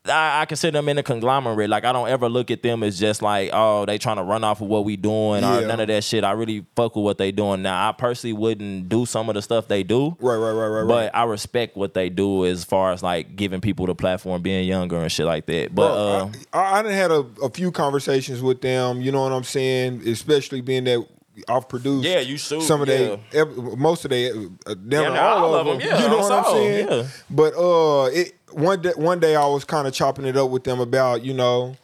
[0.10, 1.70] I, I consider them in a conglomerate.
[1.70, 4.44] Like I don't ever look at them as just like, oh, they trying to run
[4.44, 6.24] off of what we doing or none of that shit.
[6.24, 7.62] I really fuck with what they doing.
[7.62, 10.16] Now I personally wouldn't do some of the stuff they do.
[10.20, 10.88] Right, right, right, right, right.
[10.88, 14.68] But I respect what they do as far as like giving people the platform, being
[14.68, 15.74] younger and shit like that.
[15.74, 19.02] But Bro, uh, I, I done had a, a few conversations with them.
[19.02, 20.08] You know what I'm saying?
[20.08, 21.06] Especially being that
[21.48, 22.08] I've produced.
[22.08, 23.18] Yeah, you shoot, some of yeah.
[23.32, 25.88] they, most of they, uh, damn Yeah, all all, of them, them.
[25.88, 26.88] yeah, you know on what I'm saying?
[26.90, 27.08] yeah.
[27.30, 30.64] But uh, it one day, one day I was kind of chopping it up with
[30.64, 31.76] them about you know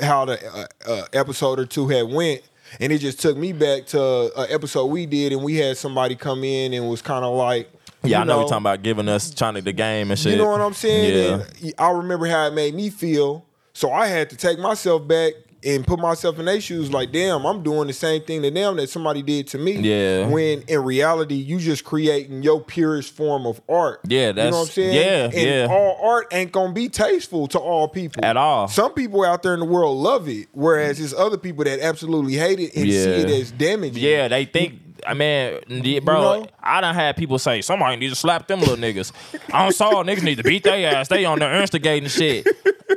[0.00, 2.42] how the uh, uh, episode or two had went.
[2.80, 6.16] And it just took me back to an episode we did, and we had somebody
[6.16, 7.70] come in and was kind of like,
[8.02, 10.32] yeah, you I know, you're talking about giving us trying to the game and shit.
[10.32, 11.14] you know what I'm saying?
[11.14, 11.44] Yeah.
[11.62, 13.44] And I remember how it made me feel.
[13.74, 17.44] So I had to take myself back and put myself in their shoes like, damn,
[17.46, 19.72] I'm doing the same thing to them that somebody did to me.
[19.72, 20.26] Yeah.
[20.28, 24.00] When in reality, you just creating your purest form of art.
[24.06, 24.94] Yeah, you know that's- what I'm saying?
[24.94, 25.74] yeah, and yeah.
[25.74, 28.24] all art ain't gonna be tasteful to all people.
[28.24, 28.68] At all.
[28.68, 32.34] Some people out there in the world love it, whereas there's other people that absolutely
[32.34, 34.02] hate it and see it as damaging.
[34.02, 34.80] Yeah, they think.
[35.04, 36.46] I mean, yeah, bro, know?
[36.62, 39.10] I done had people say somebody need to slap them little niggas.
[39.52, 41.08] On Saul, niggas need to beat their ass.
[41.08, 42.46] They on there instigating shit.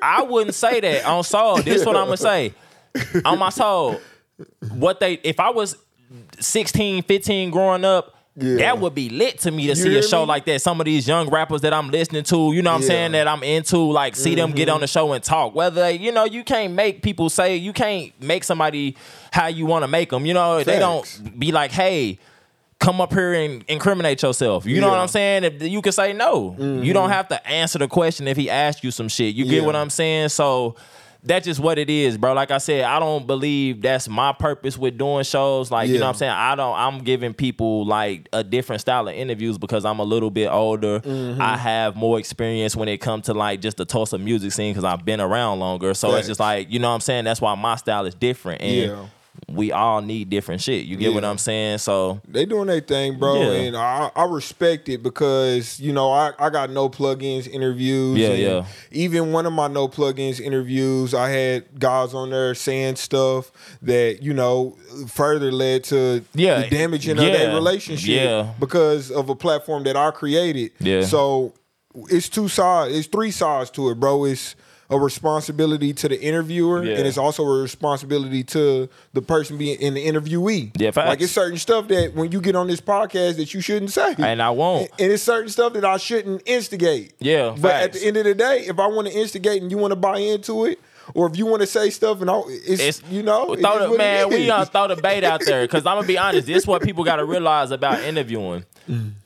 [0.06, 1.58] I wouldn't say that on soul.
[1.58, 2.54] This is what I'm gonna say.
[3.26, 4.00] On my soul,
[4.74, 5.76] what they if I was
[6.40, 8.56] 16, 15 growing up, Yeah.
[8.58, 10.28] that would be lit to me to see a show me?
[10.28, 10.62] like that.
[10.62, 12.88] Some of these young rappers that I'm listening to, you know what I'm Yeah.
[12.88, 15.56] saying, that I'm into, like see them get on the show and talk.
[15.56, 18.96] Whether they, you know, you can't make people say you can't make somebody
[19.32, 20.26] how you want to make them.
[20.26, 22.20] You know, they don't be like, hey.
[22.80, 24.66] Come up here and incriminate yourself.
[24.66, 25.44] You know what I'm saying?
[25.46, 28.84] If you can say no, you don't have to answer the question if he asks
[28.84, 29.34] you some shit.
[29.34, 29.66] You get Yeah.
[29.66, 30.30] what I'm saying?
[30.30, 30.76] So
[31.24, 32.34] that's just what it is, bro.
[32.34, 35.72] Like I said, I don't believe that's my purpose with doing shows.
[35.72, 36.34] Like, you know what I'm saying?
[36.34, 40.30] I don't I'm giving people like a different style of interviews because I'm a little
[40.30, 41.00] bit older.
[41.00, 41.42] Mm-hmm.
[41.42, 44.84] I have more experience when it comes to like just the Tulsa music scene because
[44.84, 45.96] I've been around longer.
[45.96, 46.20] So Facts.
[46.20, 47.24] it's just like, you know what I'm saying?
[47.24, 48.62] That's why my style is different.
[48.62, 49.06] And Yeah.
[49.48, 50.86] We all need different shit.
[50.86, 51.78] You get what I'm saying?
[51.80, 53.52] So They doing their thing, bro, Yeah.
[53.62, 58.18] and I, I respect it because you know I, I got no plugins interviews.
[58.18, 58.66] Yeah, yeah.
[58.92, 64.20] Even one of my no plugins interviews, I had guys on there saying stuff that
[64.22, 64.76] you know
[65.08, 68.54] further led to Yeah, the damaging of that relationship yeah.
[68.60, 70.72] because of a platform that I created.
[70.80, 71.02] Yeah.
[71.04, 71.54] So
[72.10, 72.96] it's two sides.
[72.96, 74.26] It's three sides to it, bro.
[74.26, 74.56] It's
[74.90, 76.98] a responsibility to the interviewer, Yeah.
[76.98, 80.72] and it's also a responsibility to the person being in the interviewee.
[80.78, 81.08] Yeah, facts.
[81.10, 84.16] like it's certain stuff that when you get on this podcast that you shouldn't say,
[84.18, 84.90] and I won't.
[85.00, 87.14] and it's certain stuff that I shouldn't instigate.
[87.20, 89.78] Yeah, but at the end of the day, if I want to instigate and you
[89.78, 90.80] want to buy into it,
[91.14, 93.98] or if you want to say stuff and I, it's, It's you know, throw the,
[93.98, 96.48] man, we gonna throw the bait out there because I'm gonna be honest.
[96.48, 98.66] This is what people got to realize about interviewing.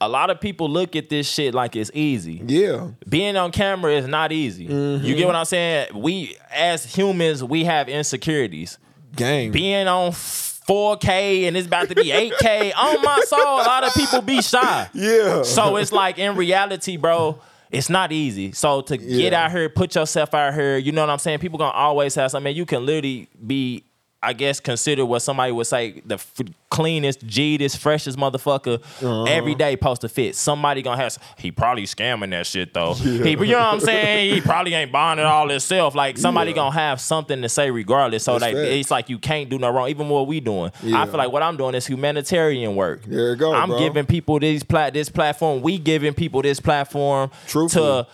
[0.01, 2.41] A lot of people look at this shit like it's easy.
[2.45, 4.65] yeah, Being on camera is not easy.
[4.65, 5.89] You get what I'm saying?
[5.93, 8.77] We as humans, we have insecurities.
[9.15, 9.51] gang.
[9.51, 13.93] Being on 4K and it's about to be 8K on my soul, a lot of
[13.93, 14.89] people be shy.
[14.93, 17.39] yeah, So it's like in reality, bro,
[17.71, 18.51] it's not easy.
[18.51, 21.39] So to get out here, put yourself out here, you know what I'm saying?
[21.39, 22.55] People gonna always have something.
[22.55, 23.83] You can literally be,
[24.21, 26.33] I guess, considered what somebody would say the f-
[26.69, 29.23] cleanest, G'dest, freshest motherfucker Uh-huh.
[29.23, 30.35] every day post a fit.
[30.35, 31.17] Somebody gonna have.
[31.37, 32.93] He probably scamming that shit though.
[32.99, 34.33] He, you know what I'm saying?
[34.35, 35.95] He probably ain't buying it all himself.
[35.95, 36.55] Like somebody Yeah.
[36.55, 38.25] gonna have something to say regardless.
[38.25, 39.87] So That's like it's like you can't do no wrong.
[39.89, 41.01] Even what we doing, Yeah.
[41.01, 43.03] I feel like what I'm doing is humanitarian work.
[43.05, 43.79] There you go, I'm bro.
[43.79, 45.61] giving people this plat this platform.
[45.61, 48.03] We giving people this platform Truthfully.
[48.03, 48.07] to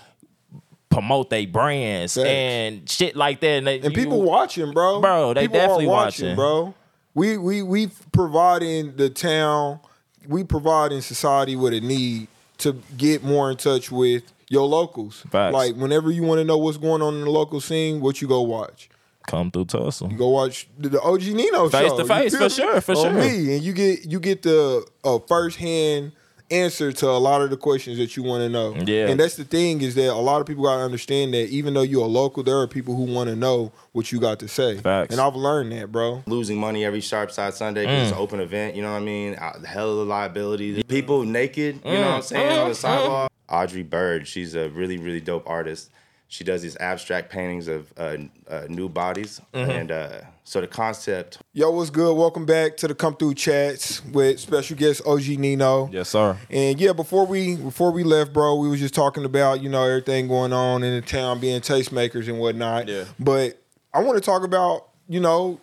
[0.95, 2.27] promote their brands Facts.
[2.27, 3.47] and shit like that.
[3.47, 5.01] And, they- and you- people watching, bro.
[5.01, 6.35] Bro, they people definitely watching.
[6.35, 6.73] bro.
[7.13, 9.79] We we we providing the town,
[10.27, 12.27] we providing society with a need
[12.59, 15.23] to get more in touch with your locals.
[15.29, 15.53] Facts.
[15.53, 18.27] Like whenever you want to know what's going on in the local scene, what you
[18.27, 18.89] go watch.
[19.27, 20.05] come through Tulsa.
[20.09, 21.97] You go watch the, OG Nino Face show.
[21.97, 23.11] to face, for sure, for sure.
[23.13, 26.11] me, and you get you get the uh, first hand
[26.51, 28.75] answer to a lot of the questions that you want to know.
[28.85, 29.07] Yeah.
[29.07, 31.73] and that's the thing is that a lot of people got to understand that even
[31.73, 34.47] though you're a local, there are people who want to know what you got to
[34.47, 34.77] say.
[34.77, 35.11] Facts.
[35.11, 36.23] And I've learned that, bro.
[36.27, 37.87] losing money every Sharp Side Sunday Mm.
[37.87, 38.75] because it's an open event.
[38.75, 39.35] You know what I mean?
[39.35, 40.83] Uh, The hell of the liability.
[40.83, 41.81] People naked.
[41.83, 42.05] You know Mm.
[42.05, 43.31] what I'm saying on the sidewalk.
[43.49, 45.89] Audrey Bird, she's a really really dope artist.
[46.27, 48.17] she does these abstract paintings of uh,
[48.49, 49.71] uh, new bodies, Mm-hmm.
[49.71, 50.09] and uh,
[50.45, 52.15] so the concept Yo, what's good?
[52.15, 55.89] Welcome back to the Come Through Chats with special guest OG Nino.
[55.91, 56.37] Yes, sir.
[56.49, 59.83] And yeah, before we before we left, bro, we was just talking about you know
[59.83, 62.87] everything going on in the town, being tastemakers and whatnot.
[62.87, 63.05] Yeah.
[63.19, 63.61] But
[63.93, 65.59] I want to talk about you know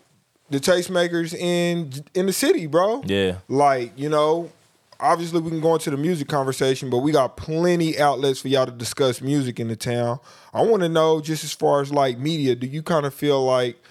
[0.50, 3.02] the tastemakers in in the city, bro.
[3.06, 3.38] Yeah.
[3.48, 4.50] Like you know,
[4.98, 8.66] obviously we can go into the music conversation, but we got plenty outlets for y'all
[8.66, 10.20] to discuss music in the town.
[10.54, 13.44] I want to know just as far as like media, do you kind of feel
[13.44, 13.81] like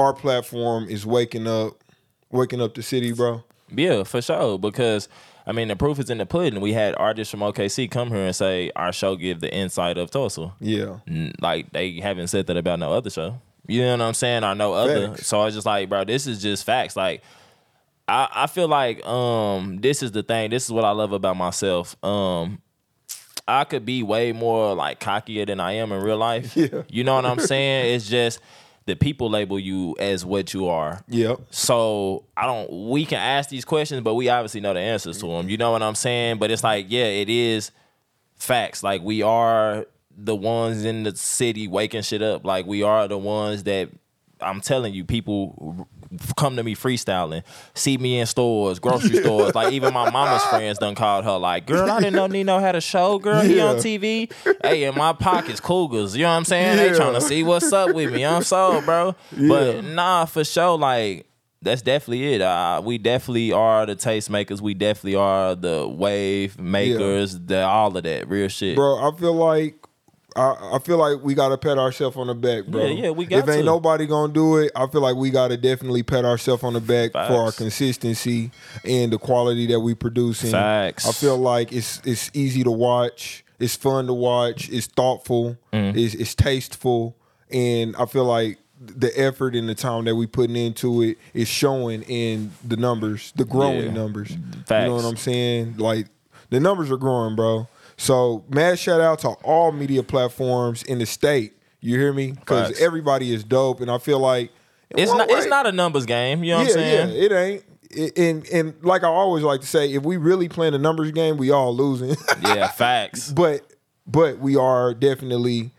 [0.00, 1.82] our platform is waking up,
[2.30, 3.44] waking up the city, bro?
[3.74, 4.58] Yeah, for sure.
[4.58, 5.08] Because
[5.46, 6.60] I mean, the proof is in the pudding.
[6.60, 10.10] We had artists from OKC come here and say our show give the insight of
[10.10, 10.52] Tulsa.
[10.60, 10.98] Yeah.
[11.40, 13.40] Like they haven't said that about no other show.
[13.66, 14.44] You know what I'm saying?
[14.44, 15.08] Or no other.
[15.08, 15.26] Facts.
[15.26, 16.96] So I was just like, bro, this is just facts.
[16.96, 17.22] Like
[18.08, 20.50] I, I feel like um this is the thing.
[20.50, 21.96] This is what I love about myself.
[22.04, 22.60] Um
[23.48, 26.56] I could be way more like cockier than I am in real life.
[26.56, 26.82] Yeah.
[26.88, 27.94] You know what I'm saying?
[27.94, 28.40] It's just
[28.90, 31.02] the people label you as what you are.
[31.08, 31.40] Yep.
[31.50, 32.90] So I don't.
[32.90, 35.48] We can ask these questions, but we obviously know the answers to them.
[35.48, 36.38] You know what I'm saying?
[36.38, 37.70] But it's like, yeah, it is
[38.34, 38.82] facts.
[38.82, 42.44] Like we are the ones in the city waking shit up.
[42.44, 43.90] Like we are the ones that
[44.40, 45.86] I'm telling you, people
[46.36, 47.42] come to me freestyling,
[47.74, 49.54] see me in stores, grocery stores.
[49.54, 52.76] Like even my mama's friends done called her like, "Girl, I didn't know Nino had
[52.76, 53.18] a show.
[53.18, 54.32] Girl, he on TV.
[54.62, 56.16] Hey, in my pockets, cougars.
[56.16, 56.76] You know what I'm saying?
[56.76, 58.24] They trying to see what's up with me.
[58.24, 59.14] I'm so, bro.
[59.36, 59.48] Yeah.
[59.48, 61.26] But nah, for sure, like
[61.62, 62.40] that's definitely it.
[62.40, 64.60] Uh, we definitely are the tastemakers.
[64.60, 67.38] We definitely are the wave makers.
[67.38, 68.76] The all of that real shit.
[68.76, 69.79] Bro, I feel like
[70.36, 72.84] I, I feel like we gotta pat ourselves on the back, bro.
[72.86, 73.64] Yeah, yeah, we got If ain't to.
[73.64, 77.12] nobody gonna do it, I feel like we gotta definitely pat ourselves on the back
[77.12, 78.50] for our consistency
[78.84, 80.42] and the quality that we produce.
[80.42, 81.08] And Facts.
[81.08, 85.96] I feel like it's it's easy to watch, it's fun to watch, it's thoughtful, Mm.
[85.96, 87.16] it's, it's tasteful,
[87.50, 91.48] and I feel like the effort and the time that we putting into it is
[91.48, 93.92] showing in the numbers, the growing Yeah.
[93.92, 94.30] numbers.
[94.30, 94.36] You
[94.68, 95.76] know what I'm saying?
[95.76, 96.06] Like
[96.48, 97.68] the numbers are growing, bro.
[98.00, 101.52] So mad shout out to all media platforms in the state.
[101.82, 102.32] You hear me?
[102.32, 104.50] Because everybody is dope, and I feel like
[104.88, 105.30] it's not.
[105.30, 106.42] It's not a numbers game.
[106.42, 107.08] You know what yeah, I'm saying?
[107.10, 107.64] yeah, it ain't.
[107.90, 111.10] It- and and like I always like to say, if we really playing a numbers
[111.10, 112.16] game, we all losing.
[112.42, 113.30] Yeah, facts.
[113.30, 113.60] but
[114.06, 115.72] but we are definitely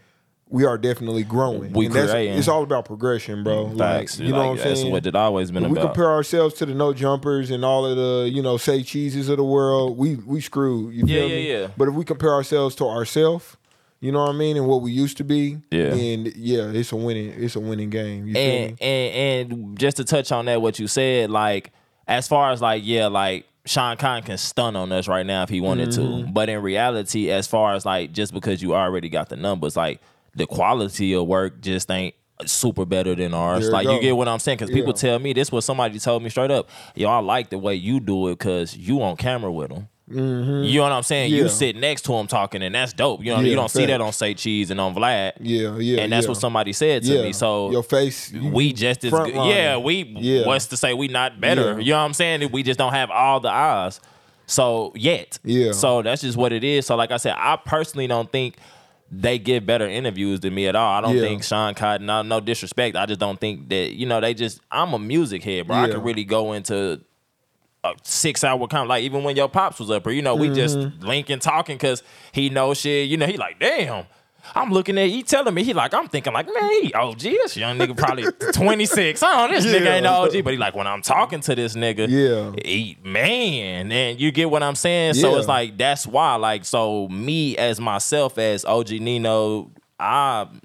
[0.52, 1.72] we are definitely growing.
[1.74, 2.38] We And that's- creating.
[2.38, 3.64] It's all about progression, bro.
[3.64, 4.20] Like, Facts.
[4.20, 4.92] you know Like, what I'm that's saying?
[4.92, 7.96] what it always been When we compare ourselves to the no jumpers and all of
[7.98, 10.94] the you know say cheeses of the world, we we screwed.
[10.94, 11.52] You Yeah, feel yeah, me?
[11.62, 11.68] yeah.
[11.78, 13.58] But if we compare ourselves to ourselves,
[14.02, 15.94] you know what I mean, and what we used to be, Yeah.
[15.94, 18.28] and yeah, it's a winning it's a winning game.
[18.28, 18.78] You feel and, me?
[18.82, 21.72] and and just to touch on that, what you said, like
[22.08, 25.50] as far as like yeah, like Sean Khan can stun on us right now if
[25.50, 26.26] he wanted Mm-hmm.
[26.26, 29.78] to, but in reality, as far as like just because you already got the numbers,
[29.78, 30.02] like
[30.36, 32.16] the quality of work just ain't
[32.46, 33.64] super better than ours.
[33.66, 33.96] There like go.
[33.96, 34.58] you get what I'm saying?
[34.58, 35.00] Because people Yeah.
[35.02, 38.00] tell me this was somebody told me straight up, yo, I like the way you
[38.00, 39.88] do it because you on camera with them.
[40.14, 40.18] You
[40.78, 41.30] know what I'm saying?
[41.30, 41.38] Mm-hmm.
[41.38, 41.44] Yeah.
[41.44, 43.24] You sit next to him talking, and that's dope.
[43.24, 45.34] You know, Yeah, you don't see that on Say Cheese and on Vlad.
[45.40, 47.32] Yeah, yeah, and that's what somebody said to me.
[47.32, 49.34] So your face, you- we just as good.
[49.34, 50.46] Yeah, we Yeah.
[50.48, 51.80] what's to say we not better.
[51.80, 52.50] You know what I'm saying?
[52.52, 54.02] We just don't have all the eyes.
[54.48, 55.40] So yet.
[55.46, 55.72] Yeah.
[55.72, 56.86] So that's just what it is.
[56.88, 58.56] So like I said, I personally don't think
[59.14, 60.94] they give better interviews than me at all.
[60.94, 61.22] I don't Yeah.
[61.24, 62.96] think Sean Cotton, no, no disrespect.
[62.96, 65.76] I just don't think that, you know, they just I'm a music head, bro.
[65.76, 65.94] I Yeah.
[65.96, 67.02] could really go into
[67.84, 70.50] a six hour con like even when your pops was up or you know, we
[70.50, 71.06] just Mm-hmm.
[71.06, 73.10] linking talking because he knows shit.
[73.10, 74.06] You know, he like, damn.
[74.56, 77.58] I'm looking at he telling me he like I'm thinking like man he OG this
[77.58, 78.24] young nigga probably
[78.54, 81.56] 26 I don't this nigga ain't no OG but he like when I'm talking to
[81.56, 82.52] this nigga Yeah.
[82.64, 87.08] he, man and you get what I'm saying so it's like that's why like so
[87.10, 90.62] me as myself as OG Nino I'm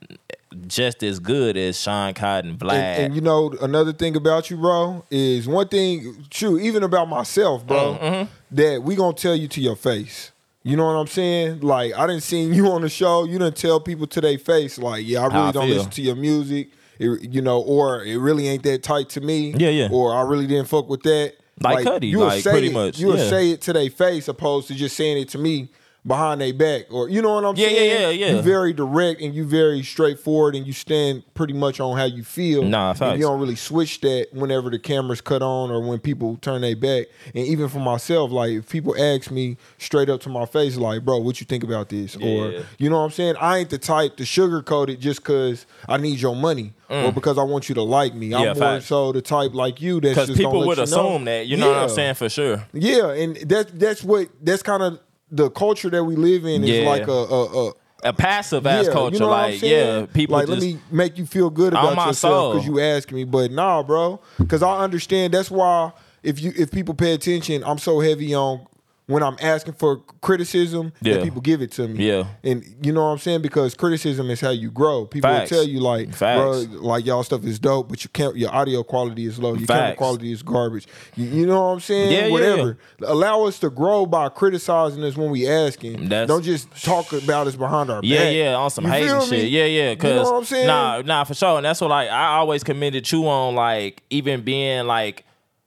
[0.66, 4.56] just as good as Sean Cotton Vlad And, and you know another thing about you,
[4.56, 6.24] bro, is one thing.
[6.30, 7.98] True, even about myself, bro.
[8.00, 8.32] Mm-hmm.
[8.52, 10.32] That we gonna tell you to your face.
[10.66, 11.60] You know what I'm saying?
[11.60, 13.24] Like I didn't see you on the show.
[13.24, 14.78] You didn't tell people to their face.
[14.78, 15.76] Like, yeah, I really I don't feel.
[15.76, 16.70] listen to your music.
[16.98, 19.54] It, you know, or it really ain't that tight to me.
[19.56, 19.88] Yeah, yeah.
[19.92, 21.34] Or I really didn't fuck with that.
[21.60, 23.28] Like Cudi, you would like, say pretty it- much, You would yeah.
[23.30, 25.68] say it to their face, opposed to just saying it to me
[26.06, 28.20] behind their back, or you know what I'm Yeah, yeah, saying?
[28.20, 28.36] yeah, yeah.
[28.36, 32.22] You very direct and you very straightforward, and you stand pretty much on how you
[32.22, 32.62] feel.
[32.62, 33.18] Nah, And facts.
[33.18, 36.76] you don't really switch that whenever the cameras cut on or when people turn their
[36.76, 37.06] back.
[37.34, 41.04] And even for myself, like if people ask me straight up to my face, like,
[41.04, 42.16] bro, what you think about this?
[42.16, 43.34] Or you know what I'm saying?
[43.40, 47.36] I ain't the type to sugarcoat it just cause I need your money or because
[47.36, 48.32] I want you to like me.
[48.32, 48.54] I'm Mm.
[48.54, 51.32] Yeah, more so the type like you that's because just people would assume know.
[51.32, 54.82] that you know what I'm saying for sure Yeah, and that's that's what that's kind
[54.84, 55.00] of
[55.36, 56.88] the culture that we live in is Yeah.
[56.88, 57.72] like a, a, a
[58.04, 59.14] a passive ass culture.
[59.14, 60.00] you know what I'm like saying?
[60.00, 62.52] yeah, people like just let me make you feel good On about my yourself soul.
[62.54, 63.24] because you asked me.
[63.24, 65.32] But nah, bro, because I understand.
[65.34, 68.66] That's why if you if people pay attention, I'm so heavy on
[69.08, 71.14] when I'm asking for criticism Yeah.
[71.14, 72.08] that people give it to me.
[72.08, 72.24] Yeah.
[72.42, 75.06] and you know what I'm saying because criticism is how you grow.
[75.06, 75.50] People Facts.
[75.50, 76.66] will tell you like, Facts.
[76.66, 79.54] bro, like y'all stuff is dope, but your cam- your audio quality is low.
[79.54, 79.98] Your camera Facts.
[79.98, 80.88] quality is garbage.
[81.14, 82.10] You, you know what I'm saying?
[82.12, 82.78] Yeah, yeah, Whatever.
[83.06, 86.08] Allow us to grow by criticizing us when we asking.
[86.08, 88.24] That's- Don't just talk about us behind our Yeah, back.
[88.34, 89.50] yeah, yeah, on some hating shit.
[89.50, 89.94] Yeah, yeah.
[89.94, 90.66] Cause You know what I'm saying?
[90.66, 91.58] nah, nah, for sure.
[91.58, 95.24] And that's what like I always commended you on like even being like,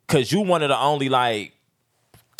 [0.07, 1.53] cause you one of the only like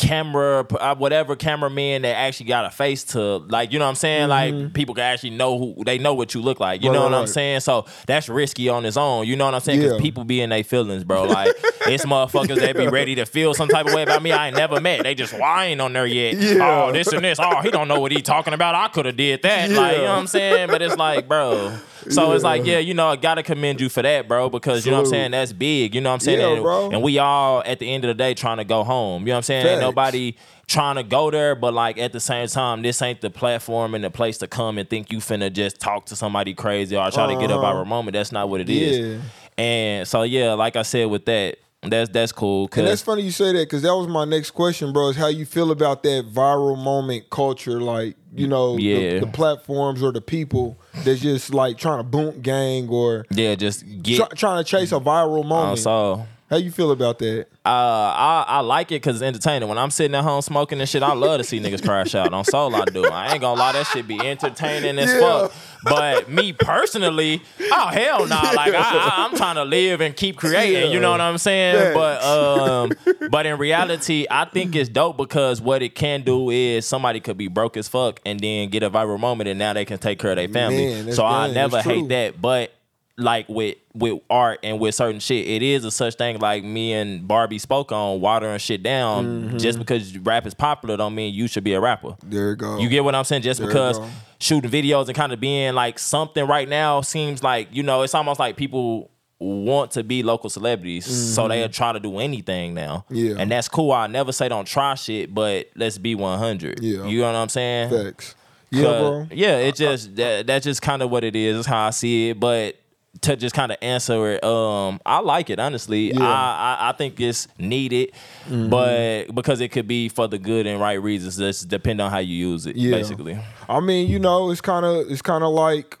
[0.00, 3.94] camera uh, whatever cameraman that actually got a face to like you know what I'm
[3.96, 4.28] saying?
[4.28, 6.82] Like people can actually know who they know what you look like.
[6.82, 6.94] You Mm-hmm.
[6.96, 7.60] Right, know right, what I'm saying?
[7.60, 9.26] So that's risky on its own.
[9.26, 9.80] You know what I'm saying?
[9.80, 10.00] Because Yeah.
[10.02, 11.24] people be in their feelings bro.
[11.24, 11.48] Like
[11.86, 14.56] it's motherfuckers that be ready to feel some type of way about me I ain't
[14.56, 15.02] never met.
[15.02, 16.34] They just lying on there yet.
[16.36, 16.86] Yeah.
[16.88, 17.38] oh this and this.
[17.40, 18.74] Oh he don't know what he talking about.
[18.74, 19.70] I could have did that.
[19.70, 20.68] Like you know what I'm saying?
[20.70, 21.76] But it's like bro
[22.08, 24.90] so it's like yeah you know I gotta commend you for that bro because you
[24.92, 26.90] know what I'm saying that's big you know what I'm saying Yeah, and, bro.
[26.90, 29.32] and we all at the end of the day trying to go home you know
[29.34, 30.34] what I'm saying ain't nobody
[30.66, 34.04] trying to go there, but like at the same time, this ain't the platform and
[34.04, 37.26] the place to come and think you finna just talk to somebody crazy or try
[37.26, 37.78] to get up Uh-huh.
[37.78, 38.12] our moment.
[38.14, 38.96] That's not what it is.
[38.98, 39.20] Yeah.
[39.58, 42.68] And so yeah, like I said with that, that's that's cool.
[42.76, 45.08] And that's funny you say that because that was my next question, bro.
[45.08, 49.20] Is how you feel about that viral moment culture, like you know, the- Yeah.
[49.20, 53.84] the, platforms or the people that's just like trying to boom gang or yeah, just
[54.02, 55.78] get try, trying to chase a viral moment.
[55.78, 56.26] so.
[56.50, 57.46] How you feel about that?
[57.64, 59.68] Uh, I, I like it because it's entertaining.
[59.68, 62.32] When I'm sitting at home smoking and shit, I love to see niggas crash out.
[62.34, 63.04] On soul, I do.
[63.04, 65.20] I ain't gonna lie, that shit be entertaining as Yeah.
[65.20, 65.52] fuck.
[65.84, 68.40] But me personally, oh hell nah.
[68.52, 70.90] Like I, I, I'm trying to live and keep creating.
[70.92, 71.94] You know what I'm saying?
[71.94, 72.92] But um,
[73.30, 77.38] but in reality, I think it's dope because what it can do is somebody could
[77.38, 80.18] be broke as fuck and then get a viral moment, and now they can take
[80.18, 80.86] care of their family.
[81.04, 82.40] Man, so I never hate that.
[82.42, 82.72] But
[83.20, 86.92] like with with art and with certain shit, it is a such thing like me
[86.92, 89.24] and Barbie spoke on watering shit down.
[89.24, 89.58] Mm-hmm.
[89.58, 92.16] Just because rap is popular don't mean you should be a rapper.
[92.22, 92.78] There you go.
[92.78, 93.42] You get what I'm saying?
[93.42, 94.00] Just There because
[94.38, 98.14] shooting videos and kind of being like something right now seems like, you know, it's
[98.14, 101.06] almost like people want to be local celebrities.
[101.06, 103.04] So they'll try to do anything now.
[103.10, 103.14] Mm-hmm.
[103.14, 103.34] Yeah.
[103.38, 103.92] And that's cool.
[103.92, 106.80] I never say don't try shit, but let's be 100.
[106.82, 107.06] Yeah.
[107.06, 107.90] You know what I'm saying?
[107.90, 108.34] facts.
[108.72, 109.26] Yeah, bro.
[109.32, 111.56] Yeah, it just that, that's just kind of what it is.
[111.56, 112.38] That's how I see it.
[112.38, 112.79] But
[113.22, 116.08] to just kind of answer it, um, I like it honestly.
[116.08, 116.14] Yeah.
[116.14, 116.22] Mm-hmm.
[116.22, 118.12] I, I I think it's needed,
[118.48, 121.36] but because it could be for the good and right reasons.
[121.36, 122.76] Just depend on how you use it.
[122.76, 122.92] Yeah.
[122.92, 125.98] Basically, I mean, you know, it's kind of it's kind of like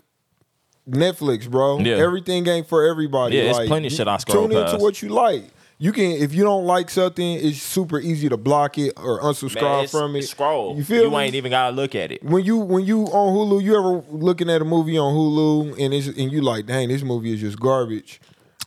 [0.88, 1.78] Netflix, bro.
[1.80, 1.96] Yeah.
[1.96, 3.36] Everything ain't for everybody.
[3.36, 5.44] Yeah, it's like, plenty of shit I scroll Tune into what you like.
[5.82, 9.62] You can if you don't like something, it's super easy to block it or unsubscribe
[9.62, 10.24] Man, from it.
[10.24, 10.76] Scroll.
[10.76, 11.16] You feel You me?
[11.16, 12.22] ain't even gotta look at it.
[12.22, 15.94] when you when you on Hulu, you ever looking at a movie on Hulu and
[15.94, 18.20] it's and you like, dang, this movie is just garbage.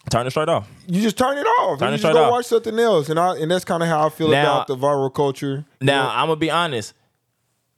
[0.10, 0.67] Turn it straight off.
[0.88, 1.78] You just turn it off.
[1.80, 2.32] Turn and it you just go off.
[2.32, 3.10] watch something else.
[3.10, 5.65] And I and that's kind of how I feel Now- about the viral culture.
[5.82, 6.93] Now I'm gonna be honest.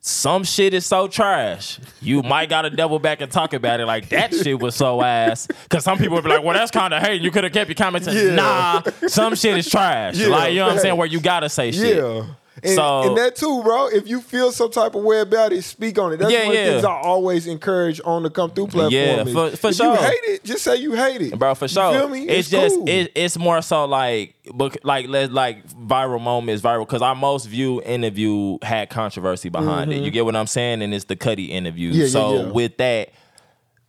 [0.08, 1.80] Some shit is so trash.
[2.00, 3.88] You might gotta double back and talk about it.
[3.88, 5.48] Like that shit was so ass.
[5.68, 7.24] Cause some people would be like, "Well, that's kind of hate.
[7.24, 8.36] You could have kept your comments." in." Yeah.
[8.36, 10.16] Nah, some shit is trash.
[10.16, 10.96] Yeah, like you know what I'm saying?
[10.96, 11.98] Where you gotta say shit.
[11.98, 12.24] Yeah.
[12.64, 13.88] And, So- and that too, bro.
[13.88, 16.18] If you feel some type of way about it, speak on it.
[16.18, 18.94] That's Yeah, one of the things I always encourage on the come through platform.
[18.94, 19.94] Yeah, is for- for if sure.
[19.94, 21.54] you hate it, just say you hate it, bro.
[21.54, 22.28] For sure, You feel me?
[22.30, 22.88] it's, just cool.
[22.88, 24.36] it, it's more so like
[24.84, 30.02] like let like viral moments viral because our most viewed interview had controversy behind it.
[30.02, 30.82] You get what I'm saying?
[30.82, 31.92] And it's the Cuddy interview.
[31.92, 32.00] Mm-hmm.
[32.02, 33.10] Yeah, so with that,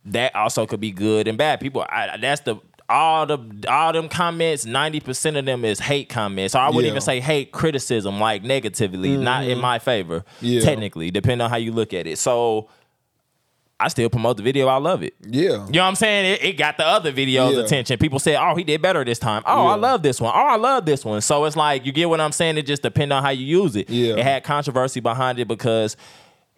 [0.05, 1.59] that also could be good and bad.
[1.61, 2.57] People, I, that's the
[2.89, 4.65] all the all them comments.
[4.65, 6.53] Ninety percent of them is hate comments.
[6.53, 6.91] So I wouldn't Yeah.
[6.91, 10.19] even say hate criticism, like negatively, not in my favor.
[10.21, 10.45] Mm-hmm.
[10.45, 10.61] Yeah.
[10.61, 12.17] Technically, depending on how you look at it.
[12.17, 12.69] So.
[13.79, 14.65] I still promote the video.
[14.69, 15.13] I love it.
[15.21, 15.41] yeah.
[15.43, 16.33] You know what I'm saying?
[16.33, 17.59] It, it got the other videos Yeah.
[17.59, 17.99] attention.
[17.99, 20.33] People said, "Oh, he did better this time." Oh, I love this one.
[20.35, 21.21] Oh, I love this one.
[21.21, 22.57] So it's like you get what I'm saying.
[22.57, 23.87] It just depends on how you use it.
[23.87, 24.15] Yeah.
[24.15, 25.95] It had controversy behind it because,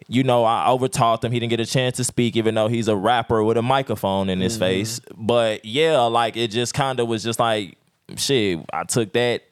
[0.08, 1.32] you know, I overtalked him.
[1.32, 4.28] He didn't get a chance to speak, even though he's a rapper with a microphone
[4.28, 4.60] in his Mm-hmm.
[4.60, 5.00] face.
[5.16, 7.76] But yeah, like it just kind of was just like,
[8.16, 8.60] shit.
[8.72, 9.42] I took that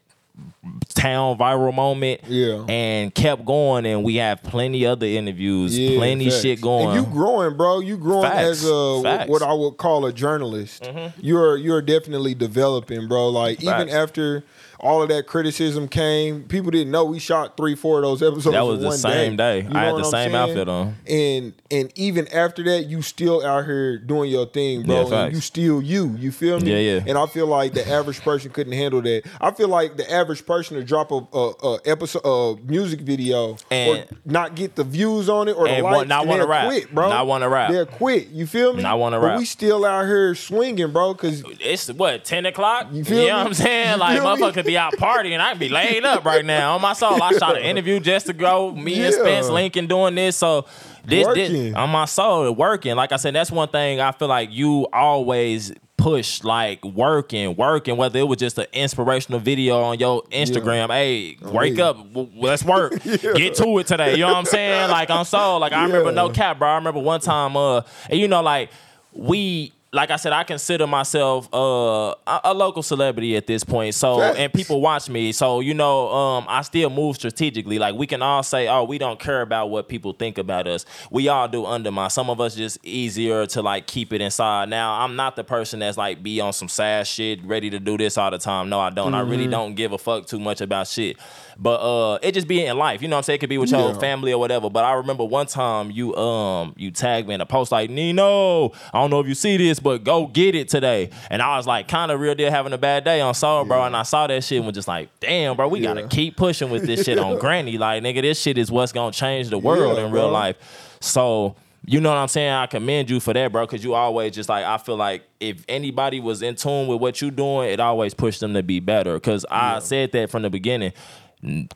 [0.94, 2.64] town viral moment Yeah.
[2.68, 6.42] and kept going and we have plenty other interviews Yeah, plenty facts.
[6.42, 7.80] shit going And you growing, bro.
[7.80, 8.42] You growing Facts.
[8.48, 9.22] as a Facts.
[9.24, 9.32] Mm-hmm.
[9.32, 10.88] what I would call a journalist.
[11.20, 13.28] You're you're definitely developing, bro.
[13.30, 14.44] Like even after
[14.80, 18.54] all of that criticism came, people didn't know we shot three, four of those episodes.
[18.54, 19.62] That was the same day.
[19.62, 20.34] You I had the same saying?
[20.34, 20.94] outfit on.
[21.06, 25.08] And and even after that, you still out here doing your thing, bro.
[25.08, 26.14] Yeah, you still you.
[26.18, 26.70] You feel me?
[26.72, 27.04] Yeah, yeah.
[27.06, 29.22] And I feel like the average person couldn't handle that.
[29.40, 33.56] I feel like the average person to drop a, a, a episode a music video
[33.70, 36.66] And- or not get the views on it or the likes, not they'll rap.
[36.68, 37.08] quit, bro.
[37.10, 37.70] Not wanna rap.
[37.70, 38.28] They'll quit.
[38.28, 38.82] You feel me?
[38.82, 39.38] Not wanna But rap.
[39.38, 41.14] we still out here swinging, bro.
[41.14, 42.88] Because It's what ten o'clock.
[42.92, 43.32] You You, feel know me?
[43.32, 43.90] what I'm saying?
[43.94, 45.40] You Like motherfucker be out partying.
[45.40, 47.22] I could be laid up right now on my soul.
[47.22, 48.72] I shot an interview just to go.
[48.72, 50.36] Me and Spence Lincoln doing this.
[50.36, 50.66] So
[51.04, 52.94] this, this on my soul working.
[52.96, 57.96] Like I said, that's one thing I feel like you always push like working, working.
[57.96, 60.90] Whether it was just an inspirational video on your Instagram.
[60.90, 61.86] Hey, wake yeah.
[61.86, 62.06] up,
[62.36, 63.02] let's work.
[63.02, 64.12] Get to it today.
[64.12, 64.90] You know what I'm saying?
[64.90, 65.60] Like on soul.
[65.60, 66.68] Like I remember no cap, bro.
[66.68, 68.70] I remember one time, uh, and you know, like
[69.12, 69.72] we.
[69.90, 73.94] Like I said, I consider myself uh, a, local celebrity at this point.
[73.94, 74.38] So, Facts.
[74.38, 75.32] and people watch me.
[75.32, 77.78] So, you know, um, I still move strategically.
[77.78, 80.84] Like we can all say, "Oh, we don't care about what people think about us."
[81.10, 82.10] We all do undermine.
[82.10, 84.68] Some of us just easier to like keep it inside.
[84.68, 87.96] Now, I'm not the person that's like be on some sad shit, ready to do
[87.96, 88.68] this all the time.
[88.68, 89.14] No, I don't.
[89.14, 91.16] I really don't give a fuck too much about shit.
[91.60, 93.02] But uh, it just be in life.
[93.02, 93.34] You know what I'm saying?
[93.36, 93.98] It could be with your Yeah.
[93.98, 94.70] family or whatever.
[94.70, 98.68] But I remember one time you um you tagged me in a post like Nino.
[98.92, 101.10] I don't know if you see this, but go get it today.
[101.30, 103.82] And I was like kind of real deal having a bad day on soul, bro.
[103.82, 106.70] And I saw that shit and was just like, damn, bro, we gotta keep pushing
[106.70, 107.76] with this shit on Granny.
[107.76, 110.32] Like nigga, this shit is what's gonna change the world Yeah, in real bro.
[110.32, 110.96] life.
[111.00, 111.56] So.
[111.86, 112.52] You know what I'm saying?
[112.52, 115.64] I commend you for that, bro, because you always just like I feel like if
[115.68, 119.14] anybody was in tune with what you're doing, it always pushed them to be better.
[119.14, 120.92] Because I said that from the beginning.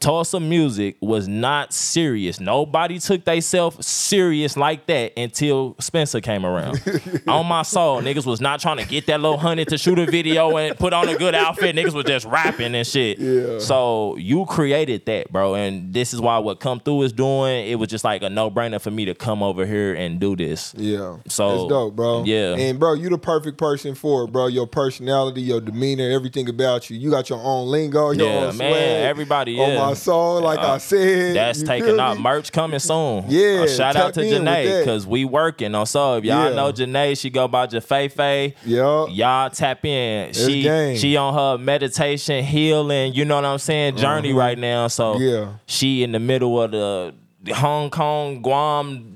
[0.01, 2.41] Tulsa music was not serious.
[2.41, 6.83] Nobody took theyself serious like that until Spencer came around.
[7.29, 10.07] on my soul, niggas was not trying to get that little honey to shoot a
[10.07, 11.77] video and put on a good outfit.
[11.77, 13.19] Niggas was just rapping and shit.
[13.19, 13.59] Yeah.
[13.61, 17.67] So you created that, bro, and this is why what Come Through is doing.
[17.69, 20.35] It was just like a no brainer for me to come over here and do
[20.35, 20.75] this.
[20.77, 21.19] Yeah.
[21.29, 22.25] So, That's dope, bro.
[22.25, 22.57] yeah.
[22.57, 24.49] And bro, you the perfect person for it, bro.
[24.49, 26.97] Your personality, your demeanor, everything about you.
[26.99, 29.11] You got your own lingo, your Yeah, own man, swag.
[29.53, 29.87] Everybody, On yeah.
[29.87, 31.37] my soul, like I said.
[31.37, 33.25] That's taking out merch coming soon.
[33.29, 36.57] Yeah, Uh, shout out to Janae because we working on so if y'all Yeah.
[36.57, 38.55] know Janae, she go by Jafefe.
[38.65, 39.09] Yup.
[39.11, 40.33] Y'all tap in.
[40.33, 40.97] She gang.
[40.97, 44.89] she on her meditation, healing, you know what I'm saying, journey right now.
[44.89, 45.19] So.
[45.19, 45.53] Yeah.
[45.67, 47.15] she in the middle of the
[47.55, 49.12] Hong Kong, Guam,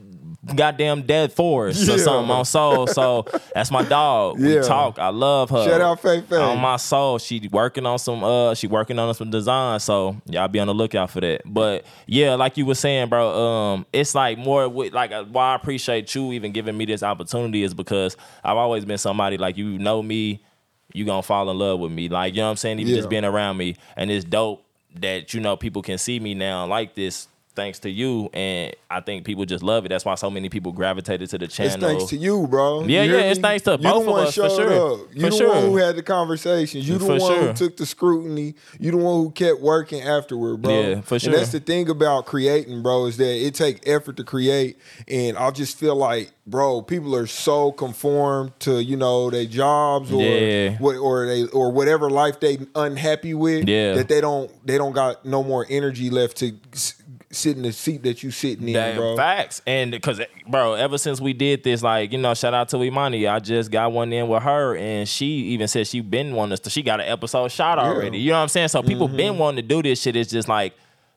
[0.54, 1.94] goddamn dead forest Yeah.
[1.94, 2.86] or something on soul.
[2.86, 4.38] So that's my dog.
[4.38, 4.98] We talk.
[4.98, 5.64] I love her.
[5.64, 6.36] Shout out Faye Faye.
[6.36, 7.18] On my soul.
[7.18, 9.80] She working on some uh she working on some design.
[9.80, 11.42] So y'all be on the lookout for that.
[11.44, 15.52] But yeah, like you were saying, bro, um, it's like more with like uh, why
[15.52, 19.56] I appreciate you even giving me this opportunity is because I've always been somebody like
[19.56, 20.42] you know me,
[20.92, 22.08] you gonna fall in love with me.
[22.08, 22.78] Like, you know what I'm saying?
[22.78, 22.98] Even Yeah.
[22.98, 23.76] just being around me.
[23.96, 24.62] And it's dope
[25.00, 28.28] that, you know, people can see me now like this thanks to you.
[28.32, 29.88] And I think people just love it.
[29.88, 31.72] That's why so many people gravitated to the channel.
[31.74, 32.84] It's thanks to you, bro.
[32.84, 33.42] Yeah, You yeah, it's me?
[33.42, 34.92] thanks to you both the of us, for sure.
[35.02, 35.08] Up.
[35.14, 35.48] You For the sure.
[35.48, 36.88] one who had the conversations.
[36.88, 37.46] You the For one sure.
[37.48, 38.54] who took the scrutiny.
[38.78, 40.80] You the one who kept working afterward, bro.
[40.80, 41.30] Yeah, for sure.
[41.32, 44.78] And that's the thing about creating, bro, is that it take effort to create.
[45.08, 50.12] And I just feel like, bro, people are so conformed to you know their jobs
[50.12, 50.76] or Yeah.
[50.78, 53.68] what or they or whatever life they unhappy with.
[53.68, 53.94] Yeah.
[53.94, 56.52] That they don't they don't got no more energy left to
[57.36, 59.16] sit in the seat that you sitting in, Damn bro.
[59.16, 59.62] facts.
[59.66, 63.26] And because, bro, ever since we did this, like, you know, shout out to Imani.
[63.26, 66.70] I just got one in with her, and she even said she been wanting to,
[66.70, 68.18] she got an episode shot already.
[68.18, 68.68] You know what I'm saying?
[68.68, 69.16] So people Mm-hmm.
[69.16, 70.16] been wanting to do this shit.
[70.16, 70.74] It's just like,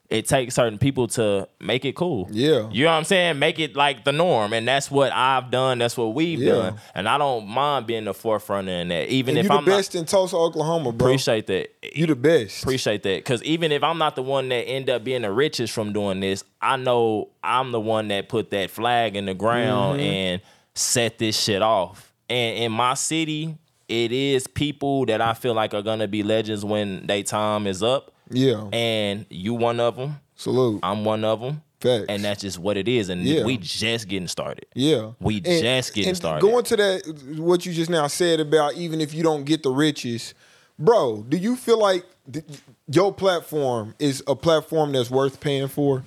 [0.10, 2.28] it takes certain people to make it cool.
[2.32, 2.68] Yeah.
[2.72, 3.38] You know what I'm saying?
[3.38, 4.53] Make it like the norm.
[4.53, 5.78] And that's what I've done.
[5.78, 6.51] That's what we've Yeah.
[6.53, 6.80] done.
[6.95, 9.07] And I don't mind being the forefront in that.
[9.10, 11.07] Even And if you the I'm not, best in Tulsa, Oklahoma, bro.
[11.10, 11.70] appreciate that.
[11.93, 12.64] You the best.
[12.64, 13.24] Appreciate that.
[13.24, 16.22] Cause even if I'm not the one that end up being the richest from doing
[16.22, 20.10] this, I know I'm the one that put that flag in the ground Mm-hmm.
[20.10, 20.41] and
[20.74, 22.12] set this shit off.
[22.30, 23.55] And in my city,
[23.88, 27.84] it is people that I feel like are gonna be legends when their time is
[27.84, 28.12] up.
[28.30, 28.67] Yeah.
[28.71, 30.19] And you one of them.
[30.36, 30.80] Salute.
[30.84, 31.61] I'm one of them.
[31.80, 32.05] Facts.
[32.09, 33.09] And that's just what it is.
[33.09, 33.43] And Yeah.
[33.45, 34.65] we just getting started.
[34.75, 35.11] Yeah.
[35.19, 36.41] We just getting and started.
[36.41, 39.69] Going to that, what you just now said about even if you don't get the
[39.71, 40.34] riches,
[40.77, 42.43] bro, do you feel like th-
[42.91, 46.03] your platform is a platform that's worth paying for?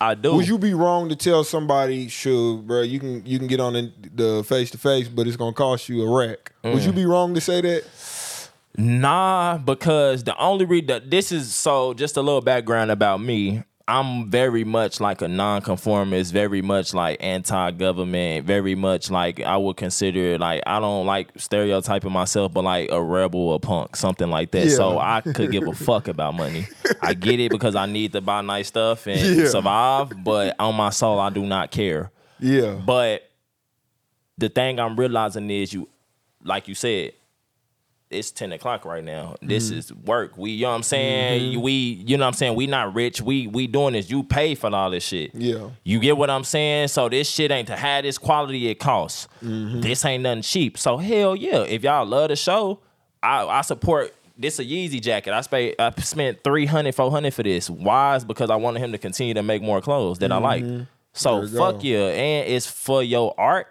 [0.00, 0.34] I do.
[0.34, 3.92] Would you be wrong to tell somebody, sure, bro, you can you can get on
[4.14, 6.52] the face to face, but it's gonna cost you a rack?
[6.64, 6.86] Would Mm.
[6.86, 7.84] you be wrong to say that?
[8.76, 13.62] Nah, because the only reason this is so just a little background about me.
[13.86, 19.76] I'm very much like a nonconformist, very much like anti-government, very much like I would
[19.76, 24.52] consider like I don't like stereotyping myself, but like a rebel, a punk, something like
[24.52, 24.70] that.
[24.70, 26.66] So I could give a fuck about money.
[27.02, 29.48] I get it because I need to buy nice stuff and Yeah.
[29.48, 32.10] survive, but on my soul, I do not care.
[32.40, 32.80] Yeah.
[32.86, 33.28] But
[34.38, 35.88] the thing I'm realizing is you,
[36.42, 37.12] like you said,
[38.14, 39.34] it's ten o'clock right now.
[39.42, 39.78] This Mm-hmm.
[39.78, 40.38] is work.
[40.38, 41.60] We, you know what I'm saying?
[41.60, 42.54] We, you know what I'm saying?
[42.54, 43.20] We not rich.
[43.20, 44.08] We, we doing this.
[44.10, 45.34] You pay for all this shit.
[45.34, 45.70] Yeah.
[45.82, 46.88] You get what I'm saying?
[46.88, 49.28] So this shit ain't to have this quality it costs.
[49.42, 49.80] Mm-hmm.
[49.80, 50.78] This ain't nothing cheap.
[50.78, 52.80] So hell yeah, if y'all love the show,
[53.22, 54.14] I, I support.
[54.36, 55.32] This a Yeezy jacket.
[55.32, 57.70] I spent I spent 300 400 for this.
[57.70, 58.16] Why?
[58.16, 60.64] Is because I wanted him to continue to make more clothes that I like.
[61.12, 61.54] So Mm-hmm.
[61.54, 61.80] You fuck go.
[61.82, 63.68] yeah, and it's for your art.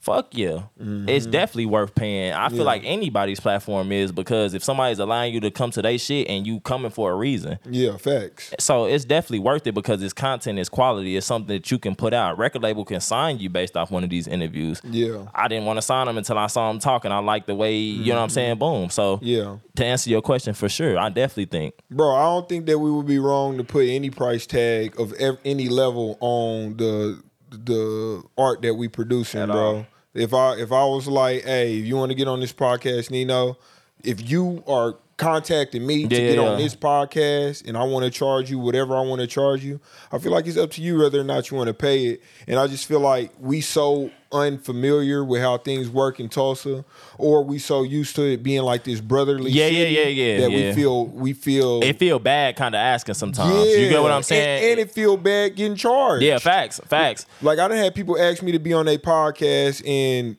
[0.00, 2.32] Fuck yeah, it's definitely worth paying.
[2.32, 2.58] I feel Mm-hmm.
[2.58, 2.64] Yeah.
[2.64, 6.46] like anybody's platform is because if somebody's allowing you to come to their shit and
[6.46, 8.54] you coming for a reason, Yeah, facts.
[8.60, 11.94] so it's definitely worth it because it's content, it's quality, it's something that you can
[11.94, 12.38] put out.
[12.38, 14.80] Record label can sign you based off one of these interviews.
[14.84, 15.26] Yeah.
[15.34, 17.10] I didn't want to sign him until I saw him talking.
[17.12, 18.58] I like the way you know what I'm saying.
[18.58, 18.90] Boom.
[18.90, 19.26] So Mm-hmm.
[19.26, 19.56] Yeah.
[19.76, 22.90] to answer your question for sure, I definitely think Bro, I don't think that we
[22.90, 28.22] would be wrong to put any price tag of ev- any level on the the
[28.36, 29.76] art that we producing, At bro.
[29.76, 29.86] all.
[30.14, 33.56] If I if I was like, hey, you want to get on this podcast, Nino?
[34.02, 36.64] If you are contacting me to get yeah, on yeah.
[36.64, 39.80] this podcast and I want to charge you whatever I want to charge you,
[40.12, 42.22] I feel like it's up to you whether or not you want to pay it.
[42.46, 46.84] And I just feel like we so unfamiliar with how things work in Tulsa,
[47.16, 50.50] or we so used to it being like this brotherly Yeah, yeah, yeah, yeah, that
[50.50, 50.68] yeah.
[50.68, 53.66] we feel we feel it feel bad kind of asking sometimes.
[53.68, 53.76] Yeah.
[53.76, 54.70] You get what I'm saying?
[54.72, 56.22] And, it feel bad getting charged.
[56.22, 57.26] yeah, facts, facts.
[57.42, 60.36] Like I done had people ask me to be on their podcast, and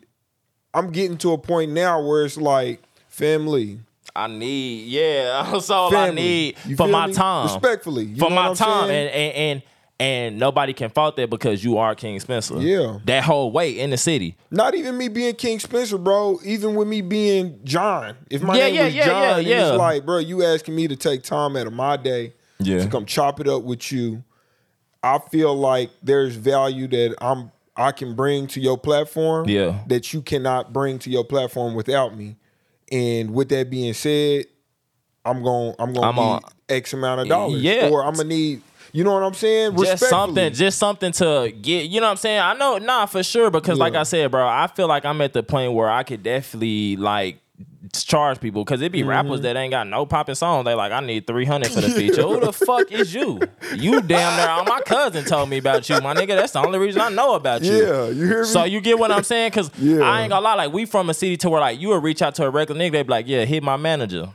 [0.74, 3.80] I'm getting to a point now where it's like family,
[4.16, 5.48] I need, yeah.
[5.52, 7.14] That's all I need You for my me?
[7.14, 7.46] time.
[7.48, 9.62] respectfully, you for my time, and, and and
[10.00, 12.58] and nobody can fault that because you are King Spencer.
[12.60, 13.00] Yeah.
[13.06, 14.38] that whole way in the city.
[14.50, 16.39] Not even me being King Spencer, bro.
[16.45, 18.16] Even with me being John.
[18.30, 20.88] If my Yeah, name yeah, was yeah, John, yeah, it's like, bro, you asking me
[20.88, 22.80] to take time out of my day Yeah.
[22.84, 24.24] to come chop it up with you.
[25.04, 29.80] I feel like there's value that I'm I can bring to your platform Yeah.
[29.88, 32.36] that you cannot bring to your platform without me.
[32.91, 34.45] And with that being said,
[35.24, 37.89] I'm going I'm going to need on- X amount of dollars Yeah.
[37.89, 38.62] or I'm going to need
[38.92, 39.76] you know what I'm saying?
[39.78, 41.90] just something, just something to get.
[41.90, 42.40] You know what I'm saying?
[42.40, 43.50] I know, nah, for sure.
[43.52, 46.24] Because like I said, bro, I feel like I'm at the point where I could
[46.24, 47.40] definitely like
[47.94, 49.10] charge people because it be Mm-hmm.
[49.10, 50.66] rappers that ain't got no popping songs.
[50.66, 52.22] They like, I need 300 for the feature.
[52.22, 53.40] Who the fuck is you?
[53.76, 54.64] You damn near.
[54.66, 56.30] My cousin told me about you, my nigga.
[56.36, 57.74] That's the only reason I know about you.
[57.78, 58.48] Yeah, you hear me?
[58.48, 59.52] So you get what I'm saying?
[59.52, 60.02] Cause Yeah.
[60.02, 62.22] I ain't gonna lie, like we from a city to where like you would reach
[62.22, 64.30] out to a regular nigga, they be like, yeah, hit my manager.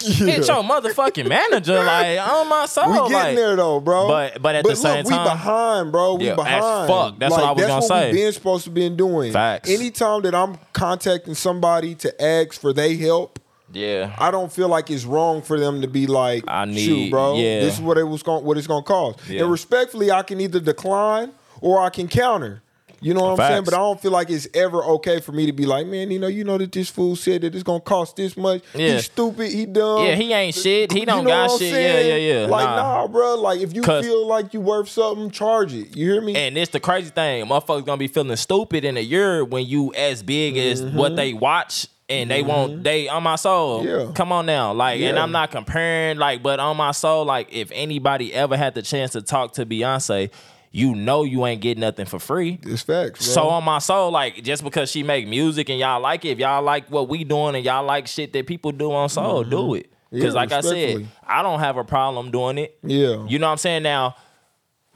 [0.00, 2.90] Hit your motherfucking manager, like on my soul.
[2.90, 4.06] We getting like, there though, bro.
[4.08, 5.24] But- but at the same time.
[5.24, 6.14] we behind, bro.
[6.14, 6.88] We Yeah, as behind.
[6.88, 7.18] fuck.
[7.18, 8.12] That's what I was gonna say.
[8.12, 9.32] We been supposed to been doing.
[9.32, 9.68] Facts.
[9.68, 13.38] Anytime that I'm contacting somebody to ask for they help,
[13.72, 14.14] Yeah.
[14.18, 17.36] I don't feel like it's wrong for them to be like, I need- shoot, bro.
[17.36, 17.60] yeah.
[17.60, 19.18] This is what it was going, what it's gonna cost.
[19.28, 19.42] Yeah.
[19.42, 22.62] And respectfully, I can either decline or I can counter.
[23.02, 23.64] You know what I'm saying?
[23.64, 26.18] But I don't feel like it's ever okay for me to be like, man, you
[26.18, 28.62] know, you know that this fool said that it's gonna cost this much.
[28.74, 28.94] Yeah.
[28.94, 29.50] He's stupid.
[29.50, 30.04] He dumb.
[30.04, 30.92] Yeah, he ain't shit.
[30.92, 31.72] He You don't know got what I'm shit.
[31.72, 32.06] saying?
[32.08, 32.46] Yeah, yeah, yeah.
[32.46, 32.76] Like, Nah.
[32.76, 33.36] nah, bro.
[33.36, 35.96] Like, if you feel like you worth something, charge it.
[35.96, 36.36] You hear me?
[36.36, 37.46] And it's the crazy thing.
[37.46, 41.32] Motherfuckers gonna be feeling stupid in a year when you as big as what they
[41.32, 43.82] watch and they want they on my soul.
[43.84, 44.08] Mm-hmm.
[44.08, 44.12] Yeah.
[44.14, 44.72] Come on now.
[44.72, 48.74] Like and I'm not comparing like but on my soul like if anybody ever had
[48.74, 50.30] the chance to talk to Beyonce,
[50.70, 52.58] you know you ain't getting nothing for free.
[52.62, 53.34] it's facts, bro.
[53.34, 56.38] So on my soul, like just because she make music and y'all like it, if
[56.38, 59.74] y'all like what we doing and y'all like shit that people do on soul, do
[59.74, 59.90] it.
[60.10, 60.36] Because Mm-hmm.
[60.36, 61.08] Yeah, like I said.
[61.26, 62.76] I don't have a problem doing it.
[62.82, 63.84] yeah, You know what I'm saying?
[63.84, 64.16] Now,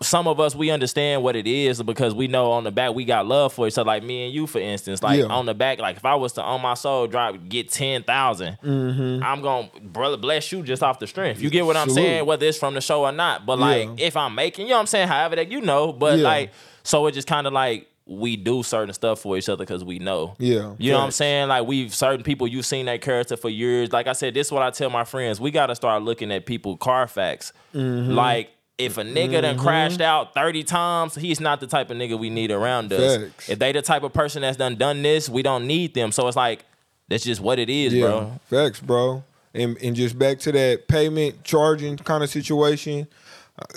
[0.04, 3.04] some of us we understand what it is because we know on the back we
[3.04, 3.86] got love for each other.
[3.86, 5.02] Like me and you, for instance.
[5.02, 5.26] Like Yeah.
[5.26, 9.22] on the back, like if I was to on my soul drop get ten Mm-hmm.
[9.24, 11.40] I'm gonna brother bless you just off the strength.
[11.40, 12.26] You get what I'm saying?
[12.26, 13.46] Whether it's from the show or not.
[13.46, 14.06] But like Yeah.
[14.06, 15.92] if I'm making, you know what I'm saying, however that you know.
[15.92, 16.24] But Yeah.
[16.24, 16.52] like
[16.82, 19.98] so it just kind of like we do certain stuff for each other because we
[19.98, 20.34] know.
[20.38, 21.48] Yeah, You know what I'm saying?
[21.48, 23.92] Like we've certain people you've seen that character for years.
[23.94, 25.40] Like I said, this is what I tell my friends.
[25.40, 27.54] We gotta start looking at people Carfax.
[27.74, 28.12] Mm-hmm.
[28.12, 29.64] Like if a nigga done mm-hmm.
[29.64, 33.16] crashed out 30 times, he's not the type of nigga we need around us.
[33.16, 33.48] Facts.
[33.48, 36.10] If they the type of person that's done done this, we don't need them.
[36.12, 36.64] So it's like
[37.08, 38.40] that's just what it is, yeah, bro.
[38.46, 39.24] facts, bro.
[39.52, 43.06] And and just back to that payment charging kind of situation.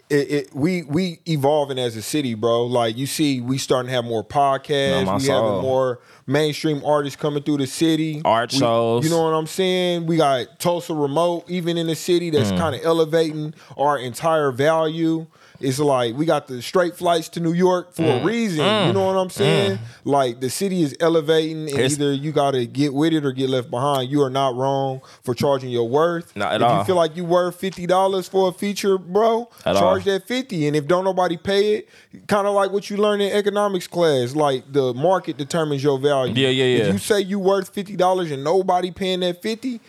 [0.10, 2.66] It, it we we evolving as a city, bro.
[2.66, 5.06] Like you see, we starting to have more podcasts.
[5.06, 5.46] My we soul.
[5.50, 8.22] having more mainstream artists coming through the city.
[8.26, 9.04] Art We- shows.
[9.04, 10.08] You know what I'm saying?
[10.08, 12.58] We got Tulsa Remote, even in the city, that's Mm.
[12.58, 15.28] kind of elevating our entire value.
[15.60, 18.22] It's like we got the straight flights to New York for Mm.
[18.22, 18.88] a reason.
[18.88, 19.80] You know what I'm saying?
[20.04, 23.32] Like the city is elevating, and It's- either you got to get with it or
[23.32, 24.10] get left behind.
[24.12, 26.36] You are not wrong for charging your worth.
[26.36, 26.78] Not at if all.
[26.80, 30.14] you feel like you worth fifty dollars for a feature, bro, At charge all.
[30.14, 30.68] that fifty.
[30.68, 31.90] And if don't nobody pay it,
[32.28, 36.34] kind of like what you learn in economics class, like the market determines your value.
[36.36, 36.84] Yeah, yeah, yeah.
[36.86, 39.82] If you say you worth fifty dollars and nobody paying that fifty,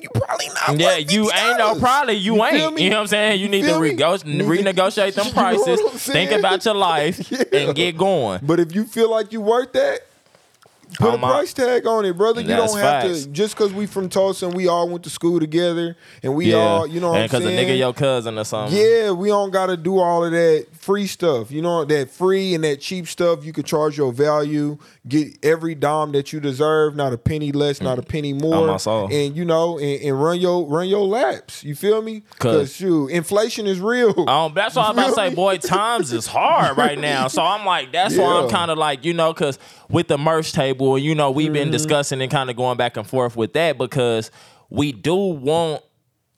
[0.00, 0.78] you probably not.
[0.78, 2.74] Yeah, worth you ain't no probably you, feel ain't.
[2.74, 2.84] me?
[2.84, 3.40] You know what I'm saying?
[3.40, 3.90] You, need to feel me?
[3.96, 5.80] rego- Need to- renegotiate them You know prices.
[6.06, 7.42] Think about your life Yeah.
[7.52, 8.40] and get going.
[8.42, 10.00] But if you feel like you worth that,
[10.98, 12.40] put a my- price tag on it, brother.
[12.40, 13.24] You don't have facts.
[13.24, 16.52] to just because we from Tulsa and we all went to school together and we
[16.52, 18.76] yeah, all, you know, what and because a nigga your cousin or something.
[18.76, 21.50] Yeah, we don't gotta do all of that free stuff.
[21.50, 23.44] You know that free and that cheap stuff.
[23.44, 27.80] You could charge your value, get every dime that you deserve, not a penny less,
[27.80, 28.78] not a penny more.
[28.86, 31.64] And you know, and, and run your run your laps.
[31.64, 32.22] You feel me?
[32.30, 34.28] Because shoot, inflation is real.
[34.28, 37.28] Um, that's why I'm about to say, boy, times is hard right now.
[37.28, 40.52] So I'm like, that's why I'm kind of like, you know, because with the merch
[40.52, 41.52] table, you know, we've Mm-hmm.
[41.54, 44.30] been discussing and kind of going back and forth with that because
[44.70, 45.82] we do want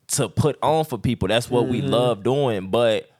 [0.08, 1.28] to put on for people.
[1.28, 3.10] That's what we love doing, but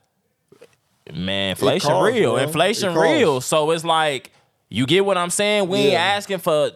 [1.13, 3.41] man, inflation real, inflation real.
[3.41, 4.31] So it's like,
[4.69, 5.69] you get what I'm saying?
[5.69, 6.71] We ain't asking for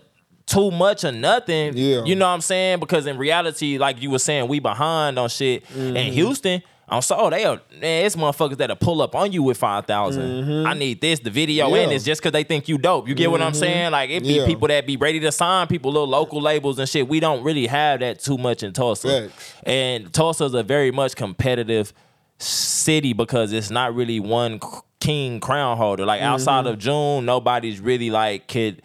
[0.46, 1.76] too much or nothing.
[1.76, 2.04] Yeah.
[2.04, 2.80] You know what I'm saying?
[2.80, 5.64] Because in reality, like you were saying, we behind on shit.
[5.66, 5.96] Mm-hmm.
[5.96, 9.56] In Houston, on so they are man, it's motherfuckers that'll pull up on you with
[9.58, 11.74] five I need this, the video Mm-hmm.
[11.76, 11.82] Yeah.
[11.82, 13.08] and it's just cause they think you dope.
[13.08, 13.92] You get what I'm saying?
[13.92, 14.46] Like it be Yeah.
[14.46, 17.08] people that be ready to sign people, little local labels and shit.
[17.08, 19.28] We don't really have that too much in Tulsa.
[19.28, 19.54] Facts.
[19.64, 21.92] And Tulsa's a very much competitive
[22.38, 24.60] city because it's not really one
[25.00, 26.04] king crown holder.
[26.06, 26.68] Like outside Mm-hmm.
[26.74, 28.82] of June, nobody's really like could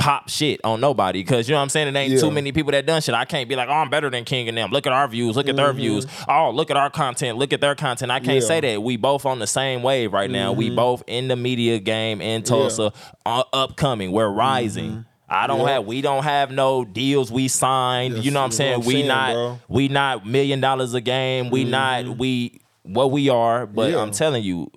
[0.00, 1.86] pop shit on nobody because you know what I'm saying.
[1.88, 2.20] It ain't Yeah.
[2.20, 3.14] too many people that done shit.
[3.14, 4.70] I can't be like, oh, I'm better than King and them.
[4.70, 5.36] Look at our views.
[5.36, 6.06] Look at their views.
[6.26, 7.36] Oh, look at our content.
[7.38, 8.10] Look at their content.
[8.10, 8.30] I can't Mm-hmm.
[8.30, 8.38] Yeah.
[8.40, 8.46] Mm-hmm.
[8.48, 8.82] say that.
[8.82, 10.52] We both on the same wave right now.
[10.52, 12.92] We both in the media game in Tulsa,
[13.26, 14.10] uh, upcoming.
[14.10, 15.04] We're rising.
[15.28, 15.68] I don't Mm-hmm.
[15.68, 15.84] Have.
[15.86, 18.16] We don't have no deals we signed.
[18.16, 18.78] Yes, you know what I'm saying?
[18.78, 19.32] what I'm we saying, not.
[19.34, 19.58] bro.
[19.68, 21.50] We not million dollars a game.
[21.50, 22.16] We not.
[22.18, 23.66] We what we are.
[23.66, 24.00] But Yeah.
[24.00, 24.72] I'm telling you,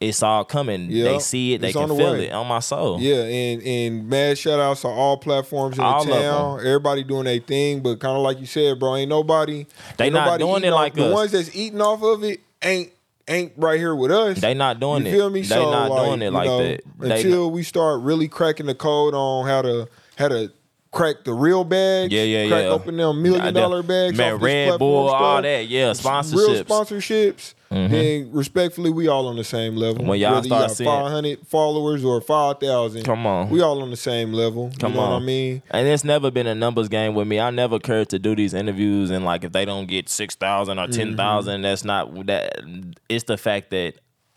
[0.00, 0.90] it's all coming.
[0.90, 1.04] Yeah.
[1.04, 1.60] They see it.
[1.60, 2.28] They It's can the feel way.
[2.28, 2.98] it on my soul.
[3.00, 6.60] Yeah, and and mad shout outs to all platforms in All the town.
[6.60, 9.66] Everybody doing their thing, but kind of like you said, bro, ain't nobody.
[9.98, 11.12] They ain't not nobody doing it off- like the us.
[11.14, 12.90] ones that's eating off of it ain't
[13.28, 14.40] ain't right here with us.
[14.40, 15.14] They not doing you it.
[15.14, 15.42] feel me?
[15.42, 16.80] They so not like, doing it you like know, that.
[16.98, 19.86] They until we start really cracking the code on how to
[20.16, 20.50] how to
[20.92, 22.10] crack the real bags.
[22.12, 22.68] Yeah, yeah, crack yeah.
[22.70, 24.16] open them million dollar bags.
[24.16, 25.68] Man, Red Bull, all that.
[25.68, 27.54] Yeah, Real sponsorships.
[27.72, 27.92] Mm-hmm.
[27.92, 30.04] Then respectfully, we all on the same level.
[30.04, 33.04] When y'all Whether start you got seeing- 500 followers or 5,000.
[33.04, 33.48] Come on.
[33.48, 34.72] We all on the same level.
[34.80, 35.10] Come you know on.
[35.12, 35.62] what I mean?
[35.70, 37.38] And it's never been a numbers game with me.
[37.38, 40.78] I never cared to do these interviews and like if they don't get six thousand
[40.80, 41.62] or ten Mm-hmm.
[41.62, 42.60] that's not that.
[43.08, 43.94] It's the fact that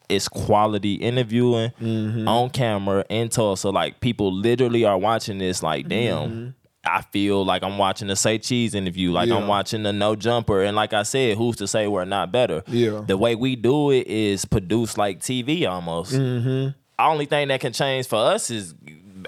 [0.10, 2.28] it's quality interviewing Mm-hmm.
[2.28, 3.72] on camera in Tulsa.
[3.72, 5.64] Like people literally are watching this.
[5.64, 6.54] Like damn.
[6.86, 9.38] I feel like I'm watching a say cheese interview, like Yeah.
[9.38, 12.64] I'm watching a no jumper, and like I said, who's to say we're not better?
[12.68, 13.04] Yeah.
[13.08, 16.14] the way we do it is produced like TV almost.
[16.14, 16.70] Mm-hmm.
[17.00, 18.76] Only thing that can change for us is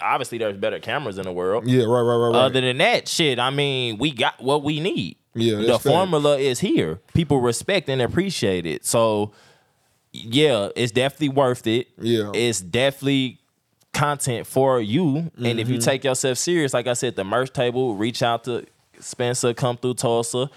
[0.01, 1.65] obviously there's better cameras in the world.
[1.67, 2.35] Yeah, right, right, right, right.
[2.45, 5.17] Other than that, shit, I mean, we got what we need.
[5.33, 6.99] Yeah, the formula is here.
[7.13, 8.85] People respect and appreciate it.
[8.85, 9.31] So,
[10.13, 11.87] yeah, it's definitely worth it.
[11.97, 12.31] Yeah.
[12.33, 13.39] it's definitely
[13.95, 15.31] content for you.
[15.37, 15.83] And if you Mm-hmm.
[15.83, 18.65] take yourself serious, like I said, the merch table, reach out to
[18.99, 20.49] Spencer, come through Tulsa,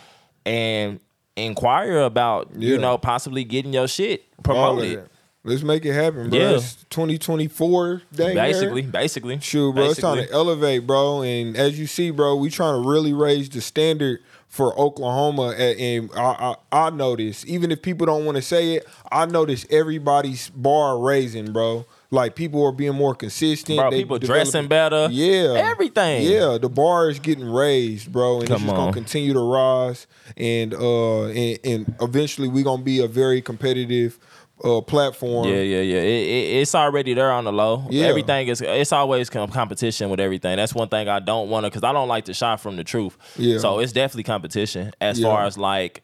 [0.45, 1.01] and
[1.37, 5.09] inquire about you know possibly getting your shit promoted.
[5.45, 6.39] Let's make it happen, bro.
[6.39, 6.51] Yeah.
[6.57, 8.35] It's 2024, dang near.
[8.35, 10.27] Basically, basically, Shoot, bro, it's time Basically.
[10.33, 11.23] to elevate, bro.
[11.23, 15.51] And as you see, bro, we trying to really raise the standard for Oklahoma.
[15.53, 19.65] And I, I, I notice, even if people don't want to say it, I notice
[19.71, 21.87] everybody's bar raising, bro.
[22.11, 23.79] Like people are being more consistent.
[23.79, 25.09] Bro, They people dressing better.
[25.11, 26.23] Yeah, Everything.
[26.23, 30.07] Yeah, the bar is getting raised, bro, and it's Come just gonna continue to rise.
[30.37, 34.19] And uh, and, and eventually we're gonna be a very competitive
[34.65, 35.49] uh platform.
[35.49, 36.01] Yeah, yeah, yeah.
[36.01, 37.87] It, it, it's already there on the low.
[37.91, 38.07] Yeah.
[38.07, 38.63] Everything is.
[38.63, 40.57] It's always competition with everything.
[40.57, 42.85] That's one thing I don't want to because I don't like to shy from the
[42.85, 43.19] truth.
[43.37, 43.59] Yeah.
[43.59, 44.93] So it's definitely competition.
[44.99, 45.29] As Yeah.
[45.29, 46.03] far as like,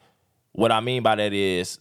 [0.52, 1.78] what I mean by that is.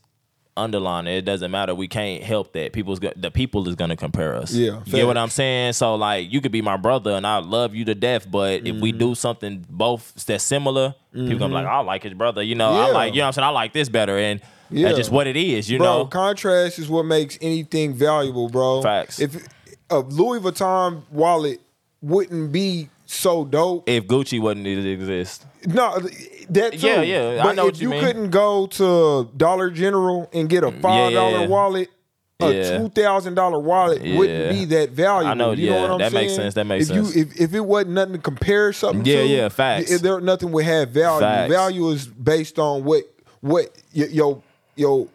[0.55, 1.17] Underline it.
[1.17, 1.73] It doesn't matter.
[1.73, 2.73] We can't help that.
[2.73, 4.53] People's go- the people is gonna compare us.
[4.53, 5.17] Yeah, you get what.
[5.17, 5.73] I'm saying.
[5.73, 8.63] So like, you could be my brother and I love you to death, but if
[8.75, 8.79] Mm-hmm.
[8.81, 12.43] we do something both that's similar, people gonna be like, I like his brother.
[12.43, 12.93] You know, I Yeah.
[12.93, 13.45] like you know what I'm saying.
[13.47, 14.87] I like this better, and Yeah.
[14.89, 15.71] that's just what it is.
[15.71, 18.81] You bro, know, contrast is what makes anything valuable, bro.
[18.83, 19.19] Facts.
[19.19, 19.47] If
[19.89, 21.61] a Louis Vuitton wallet
[22.01, 25.45] wouldn't be so dope, if Gucci wouldn't exist.
[25.65, 25.99] no,
[26.49, 26.87] that too.
[26.87, 28.03] Yeah, yeah, I But know if what you you mean.
[28.03, 31.47] couldn't go to Dollar General and get a mm, five dollar yeah.
[31.47, 31.89] wallet
[32.39, 32.77] a Yeah.
[32.77, 34.17] two thousand dollar wallet Yeah.
[34.17, 35.29] wouldn't be that valuable.
[35.31, 36.25] I know, You know yeah, what I'm that saying?
[36.25, 37.15] makes sense, that makes if sense.
[37.15, 39.91] You, if, if it wasn't nothing to compare something Yeah, to, yeah, facts.
[39.91, 41.19] If there nothing would have value.
[41.21, 41.53] Facts.
[41.53, 43.03] Value is based on what
[43.41, 44.41] what y- your
[44.75, 45.07] your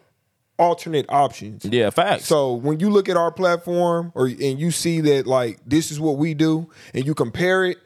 [0.59, 1.64] alternate options.
[1.64, 2.26] Yeah, facts.
[2.26, 6.01] So when you look at our platform or and you see that like this is
[6.01, 7.79] what we do and you compare it,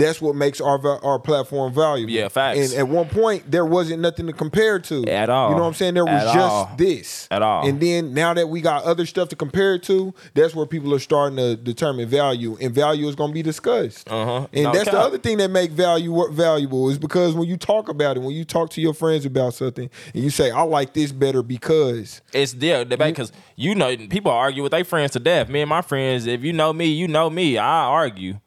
[0.00, 2.12] that's what makes our our platform valuable.
[2.12, 2.72] Yeah, facts.
[2.72, 5.50] And at one point there wasn't nothing to compare to At all.
[5.50, 5.94] You know what I'm saying?
[5.94, 6.70] There was At just all.
[6.76, 7.66] this At all.
[7.66, 10.94] And then now that we got other stuff to compare it to, that's where people
[10.94, 14.10] are starting to determine value, and value is going to be discussed.
[14.10, 14.46] Uh-huh.
[14.52, 17.88] And No that's the other thing that make value valuable is because when you talk
[17.88, 20.94] about it, when you talk to your friends about something, and you say, "I like
[20.94, 25.48] this better because." it's there because you know people argue with their friends to death.
[25.48, 27.58] Me and my friends, if you know me, you know me.
[27.58, 28.38] I argue.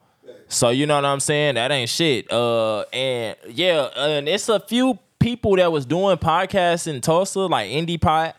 [0.54, 1.56] So you know what I'm saying?
[1.56, 2.30] That ain't shit.
[2.32, 7.70] Uh, and yeah, and it's a few people that was doing podcasts in Tulsa, like
[7.70, 8.36] Indie Pot.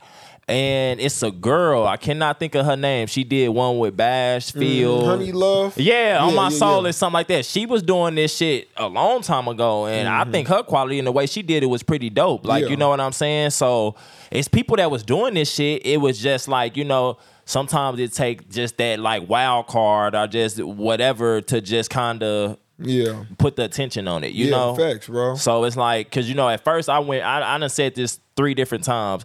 [0.47, 1.88] And it's a girl.
[1.88, 3.07] I cannot think of her name.
[3.07, 5.01] She did one with Bashfield.
[5.01, 5.76] Mm, Honey Love.
[5.76, 6.89] Yeah, on my yeah, soul yeah.
[6.89, 7.45] is something like that.
[7.45, 11.07] She was doing this shit a long time ago, and I think her quality and
[11.07, 12.45] the way she did it was pretty dope.
[12.45, 12.63] Like, Mm-hmm.
[12.66, 12.70] Yeah.
[12.70, 13.49] you know what I'm saying?
[13.49, 13.95] So
[14.30, 15.84] it's people that was doing this shit.
[15.84, 20.28] It was just like, you know, sometimes it take just that like wild card or
[20.28, 23.24] just whatever to just kind of Yeah.
[23.38, 24.34] put the attention on it.
[24.34, 25.36] You yeah, know, facts, bro.
[25.36, 28.20] so it's like, cause you know, at first I went, I, I done said this
[28.36, 29.24] three different times.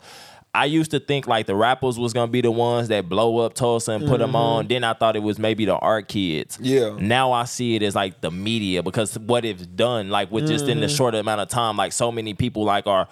[0.52, 3.54] I used to think like the rappers was gonna be the ones that blow up
[3.54, 4.66] Tulsa and put them on.
[4.66, 6.56] Then I thought it was maybe the art kids.
[6.58, 6.64] Mm-hmm.
[7.00, 7.06] Yeah.
[7.06, 10.66] Now I see it as like the media because what it's done, like with just
[10.66, 10.96] in the Mm-hmm.
[10.96, 13.06] short amount of time, like so many people like are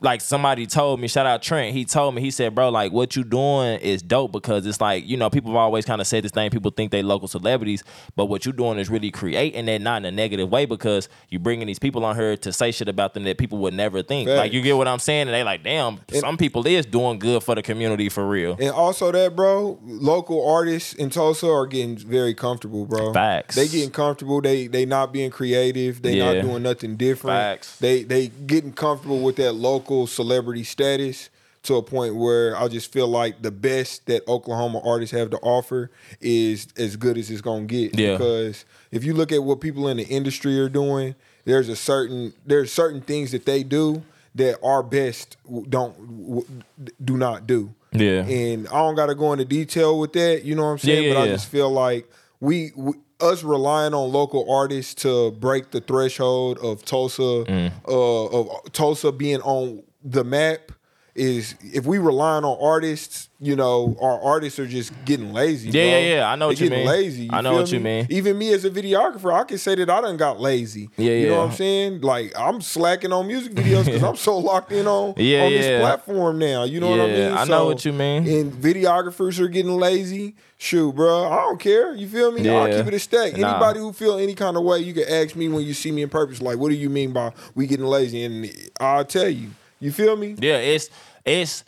[0.00, 3.16] like somebody told me, shout out Trent, he told me, he said, bro, like what
[3.16, 6.24] you doing is dope because it's like, you know, people have always kind of said
[6.24, 7.82] this thing, people think they local celebrities,
[8.14, 11.38] but what you doing is really creating that not in a negative way because you
[11.38, 14.28] bringing these people on here to say shit about them that people would never think.
[14.28, 15.22] Like you get what I'm saying?
[15.22, 18.56] And they like, damn, some people is doing good for the community for real.
[18.60, 23.12] And also that, bro, local artists in Tulsa are getting very comfortable, bro.
[23.12, 23.56] Facts.
[23.56, 24.40] They getting comfortable.
[24.40, 26.02] They they not being creative.
[26.02, 26.34] They Yeah.
[26.34, 27.36] not doing nothing different.
[27.36, 27.76] Facts.
[27.78, 31.30] They they getting comfortable with that local celebrity status
[31.64, 35.38] to a point where I just feel like the best that Oklahoma artists have to
[35.38, 37.98] offer is as good as it's gonna get.
[37.98, 38.12] Yeah.
[38.12, 41.14] Because if you look at what people in the industry are doing,
[41.44, 44.02] there's a certain there's certain things that they do
[44.34, 45.36] that our best
[45.68, 46.64] don't
[47.04, 47.74] do not do.
[47.92, 48.24] Yeah.
[48.24, 51.02] And I don't got to go into detail with that, you know what I'm saying?
[51.02, 51.32] Yeah, yeah, but I yeah.
[51.32, 52.08] just feel like
[52.40, 57.72] we, we us relying on local artists to break the threshold of Tulsa Mm.
[57.88, 60.72] uh of Tulsa being on the map
[61.18, 65.70] is if we relying on artists, you know, our artists are just getting lazy.
[65.70, 65.90] Yeah, bro.
[65.90, 66.30] yeah, yeah.
[66.30, 66.86] I know what you mean.
[66.86, 67.28] Lazy.
[67.32, 68.06] I know what you mean.
[68.08, 70.90] Even me as a videographer, I can say that I done got lazy.
[70.96, 72.00] Yeah, You know what I'm saying?
[72.00, 75.66] Like I'm slacking on music videos because I'm so locked in on Yeah, on this
[75.80, 76.64] platform now.
[76.64, 77.38] You know what I Yeah, mean?
[77.38, 78.26] I know what you mean.
[78.26, 80.36] And videographers are getting lazy.
[80.56, 81.94] Shoot, bro, I don't care.
[81.94, 82.48] You feel me?
[82.48, 82.78] I'll Yeah.
[82.78, 83.36] keep it a stack.
[83.36, 83.48] Nah.
[83.50, 86.02] Anybody who feel any kind of way, you can ask me when you see me
[86.02, 86.42] in purpose.
[86.42, 88.24] Like, what do you mean by we getting lazy?
[88.24, 88.50] And
[88.80, 89.50] I'll tell you.
[89.80, 90.34] You feel me?
[90.40, 90.90] Yeah, it's
[91.24, 91.64] it's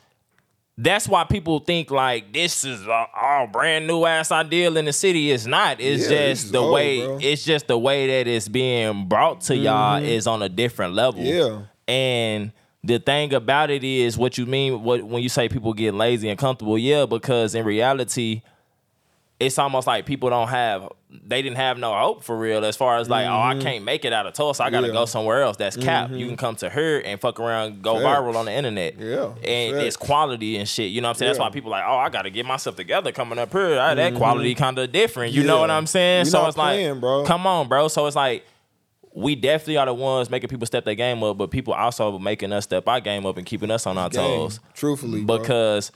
[0.78, 4.92] that's why people think like this is a, a brand new ass ideal in the
[4.92, 5.30] city.
[5.30, 5.78] It's not.
[5.80, 7.04] It's Yeah, just the old, way.
[7.04, 7.18] bro.
[7.20, 10.06] It's just the way that it's being brought to y'all mm-hmm.
[10.06, 11.22] is on a different level.
[11.22, 11.62] Yeah.
[11.86, 12.52] and.
[12.82, 16.30] The thing about it is what you mean what when you say people get lazy
[16.30, 18.40] and comfortable, yeah, because in reality,
[19.38, 20.88] it's almost like people don't have
[21.26, 24.04] they didn't have no hope for real as far as like, oh, I can't make
[24.04, 24.62] it out of Tulsa.
[24.62, 24.84] I gotta Mm-hmm.
[24.86, 24.88] Yeah.
[24.90, 25.00] Mm-hmm.
[25.02, 25.56] go somewhere else.
[25.56, 26.10] That's cap.
[26.12, 28.98] You can come to her and fuck around, go viral on the internet.
[28.98, 30.90] Yeah, And it's quality and shit.
[30.92, 31.28] You know what I'm saying?
[31.30, 31.44] That's Yeah.
[31.46, 33.78] why people like, oh, I gotta get myself together coming up here.
[33.80, 35.32] Ah, That quality kinda different.
[35.34, 35.60] You know Mm-hmm.
[35.62, 36.24] What I'm saying?
[36.26, 37.24] We so it's like bro.
[37.24, 37.88] come on, bro.
[37.88, 38.46] So it's like
[39.12, 42.52] we definitely are the ones making people step their game up, but people also making
[42.52, 45.38] us step our game up and keeping us on our Game, toes truthfully, bro.
[45.38, 45.90] because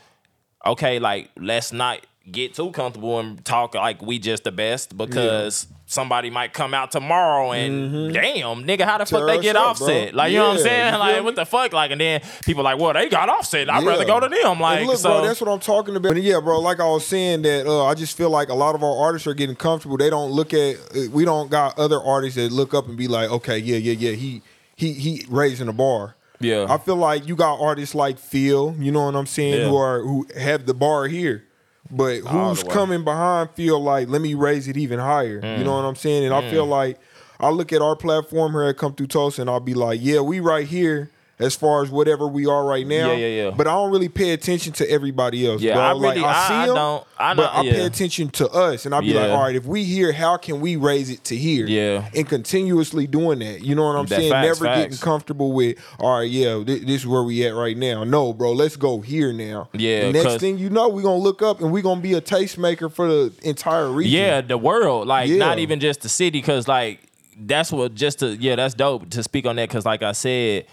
[0.66, 5.66] okay, like let's not get too comfortable and talk like we just the best because
[5.84, 9.36] somebody might come out tomorrow and damn nigga how the fuck Mm-hmm.
[9.36, 10.18] They get up, offset bro.
[10.18, 12.78] like you know what I'm saying like what the fuck like and then people like
[12.78, 15.40] well they got offset I'd rather go to them like And look, so bro, that's
[15.40, 16.12] what I'm talking about.
[16.12, 18.74] And yeah, bro, like I was saying that uh, I just feel like a lot
[18.74, 19.98] of our artists are getting comfortable.
[19.98, 23.06] They don't look at uh, we don't got other artists that look up and be
[23.06, 24.40] like, okay, yeah, yeah, yeah, he
[24.76, 26.16] he he raising the bar.
[26.40, 26.66] Yeah.
[26.68, 29.68] I feel like you got artists like Phil, you know what I'm saying, Yeah.
[29.68, 31.44] who are who have the bar here.
[31.90, 35.40] But All who's coming behind feel like, let me raise it even higher.
[35.40, 35.58] Mm.
[35.58, 36.24] You know what I'm saying?
[36.24, 36.98] And I feel like
[37.40, 40.20] I look at our platform here at Come Thru Tulsa and I'll be like, yeah,
[40.20, 43.10] we right here as far as whatever we are right now.
[43.10, 43.50] Yeah, yeah, yeah.
[43.50, 45.60] But I don't really pay attention to everybody else.
[45.60, 45.82] Yeah, bro.
[45.82, 48.28] I like really- I I- see I them, don't- I but don't- I pay attention
[48.30, 51.10] to us, and I'll be like, all right, if we here, how can we raise
[51.10, 51.66] it to here?
[51.66, 52.08] Yeah.
[52.14, 53.62] and continuously doing that.
[53.64, 54.30] You know what I'm That saying?
[54.30, 57.76] facts, Never getting comfortable with, all right, yeah, thi- this is where we at right
[57.76, 58.04] now.
[58.04, 59.68] No, bro, let's go here now.
[59.72, 62.20] Yeah, The next thing you know, we're gonna look up and we gonna be a
[62.20, 64.12] tastemaker for the entire region.
[64.20, 65.38] Yeah, the world, like Yeah.
[65.38, 67.00] not even just the city, because like
[67.40, 69.68] that's what just to yeah, that's dope to speak on that.
[69.68, 70.66] Because like I said,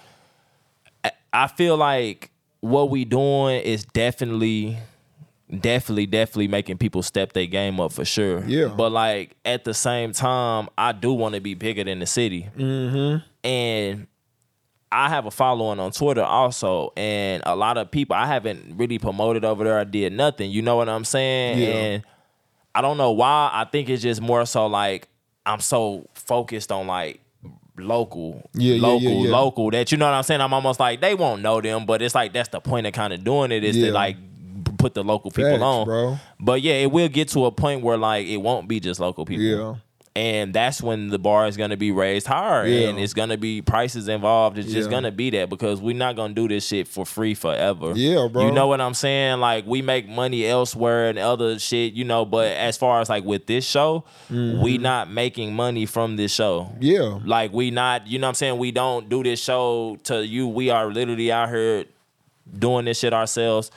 [1.33, 4.77] I- feel like what we doing is definitely,
[5.59, 8.43] definitely, definitely making people step their game up for sure.
[8.45, 8.67] Yeah.
[8.67, 12.49] but like at the same time, I do want to be bigger than the city,
[12.57, 13.47] mm-hmm.
[13.47, 14.07] and.
[14.93, 18.99] I have a following on Twitter also, and a lot of people I haven't really
[18.99, 19.79] promoted over there.
[19.79, 20.51] I did nothing.
[20.51, 21.59] You know what I'm saying?
[21.59, 21.65] Yeah.
[21.65, 22.03] And
[22.73, 23.49] I don't know why.
[23.53, 25.07] I think it's just more so like
[25.45, 27.19] I'm so focused on like
[27.77, 29.31] local, Yeah, local, yeah, yeah.
[29.31, 30.41] local that you know what I'm saying.
[30.41, 33.13] I'm almost like they won't know them, but it's like that's the point of kind
[33.13, 34.17] of doing it is to like
[34.77, 35.85] put the local people Facts, on.
[35.85, 36.17] bro.
[36.39, 39.25] But yeah, it will get to a point where like it won't be just local
[39.25, 39.43] people.
[39.43, 39.75] Yeah.
[40.13, 42.89] And that's when the bar is gonna be raised higher Yeah.
[42.89, 44.57] and it's gonna be prices involved.
[44.57, 44.95] It's just Yeah.
[44.97, 47.93] gonna be that because we're not gonna do this shit for free forever.
[47.95, 48.45] Yeah, bro.
[48.45, 49.39] You know what I'm saying?
[49.39, 53.23] Like we make money elsewhere and other shit, you know, but as far as like
[53.23, 56.71] with this show, we not making money from this show.
[56.73, 56.83] Mm-hmm.
[56.83, 57.19] Yeah.
[57.25, 58.57] Like we not, you know what I'm saying?
[58.57, 60.45] We don't do this show to you.
[60.45, 61.85] We are literally out here
[62.59, 63.71] doing this shit ourselves,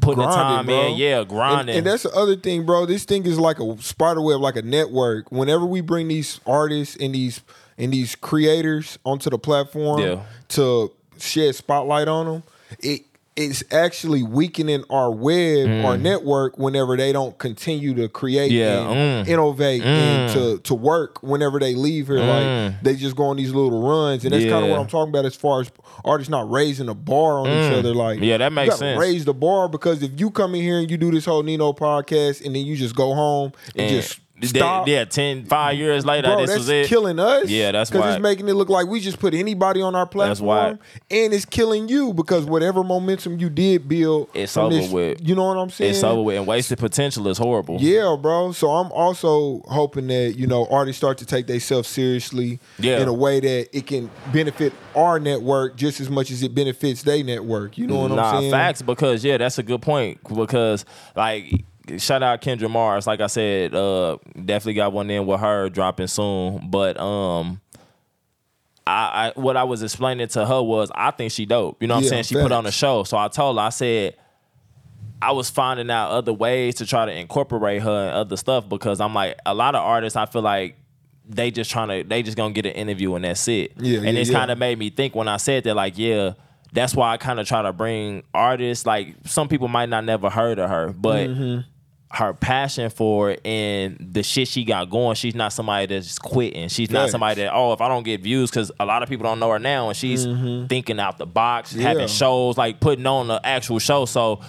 [0.00, 0.88] putting the time bro.
[0.88, 0.96] in.
[0.96, 1.76] Yeah, And, grinding.
[1.76, 2.86] and that's the other thing, bro.
[2.86, 5.30] This thing is like a spider web, like a network.
[5.32, 7.40] Whenever we bring these artists and these
[7.76, 10.22] and these creators onto the platform Yeah.
[10.50, 12.42] to shed spotlight on them,
[12.80, 13.02] it
[13.38, 18.54] it's actually weakening our web, our network, whenever they don't continue to create Mm.
[18.58, 19.30] Yeah, and mm.
[19.30, 22.18] innovate and to, to work whenever they leave here.
[22.18, 24.24] Like they just go on these little runs.
[24.24, 24.70] And that's kind of Mm.
[24.70, 25.70] What I'm talking about as far as
[26.04, 27.94] artists not raising a bar on each other.
[27.94, 28.24] Like Mm.
[28.26, 28.98] Yeah, that makes sense.
[28.98, 31.72] Raise the bar because if you come in here and you do this whole Nino
[31.72, 34.86] podcast and then you just go home and, And just stop.
[34.88, 36.86] yeah, 10, five years later, Bro, this that's was it.
[36.88, 37.48] killing us.
[37.48, 37.96] Yeah, that's why.
[37.98, 40.78] because it's making it look like we just put anybody on our That's platform,
[41.10, 45.26] and it's killing you because whatever momentum you did build, It's over this- with.
[45.26, 45.90] You know what I'm saying?
[45.92, 47.78] It's over with, and wasted potential is horrible.
[47.80, 48.52] Yeah, bro.
[48.52, 53.00] So I'm also hoping that you know artists start to take themselves seriously Yeah.
[53.00, 57.02] in a way that it can benefit our network just as much as it benefits
[57.02, 57.78] their network.
[57.78, 58.50] You know what nah, I'm saying?
[58.50, 58.82] facts.
[58.82, 60.18] Because yeah, that's a good point.
[60.34, 60.84] Because
[61.16, 61.64] like,
[61.98, 63.06] shout out Kendra Mars.
[63.06, 66.68] Like I said, uh, definitely got one in with her dropping soon.
[66.70, 67.60] But um.
[68.86, 71.82] I, I what I was explaining to her was I think she dope.
[71.82, 72.24] You know what Yeah, I'm saying?
[72.24, 73.04] She put on a show.
[73.04, 74.16] So I told her, I said,
[75.20, 79.00] I was finding out other ways to try to incorporate her and other stuff because
[79.02, 80.76] I'm like a lot of artists I feel like
[81.28, 83.72] they just trying to they just gonna get an interview and that's it.
[83.76, 84.38] Yeah, and yeah, it's yeah.
[84.38, 86.32] kind of made me think when I said that like yeah,
[86.72, 90.30] that's why I kind of try to bring artists like some people might not never
[90.30, 91.60] heard of her, but Mm-hmm.
[92.10, 96.22] Her passion for it and the shit she got going, she's not somebody that's just
[96.22, 96.68] quitting.
[96.68, 99.24] She's not somebody that oh if I don't get views because a lot of people
[99.24, 100.24] don't know her now and she's
[100.68, 101.80] thinking out the box, Mm-hmm.
[101.82, 101.88] Yeah.
[101.88, 104.06] having shows like putting on the actual show.
[104.06, 104.40] So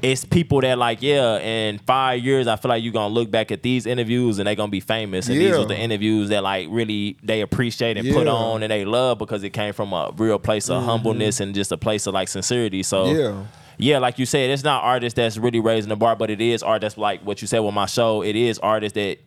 [0.00, 3.52] it's people that like yeah in five years i feel like you're gonna look back
[3.52, 5.58] at these interviews and they're gonna be famous and these Yeah.
[5.60, 8.32] are the interviews that like really they appreciate and put Yeah.
[8.32, 11.70] on and they love because it came from a real place of humbleness and just
[11.70, 13.16] a place of like sincerity so Mm-hmm.
[13.20, 13.44] Yeah.
[13.82, 16.62] Yeah, like you said, it's not artists that's really raising the bar, but it is
[16.62, 18.22] art that's like what you said with my show.
[18.22, 19.18] It is artists that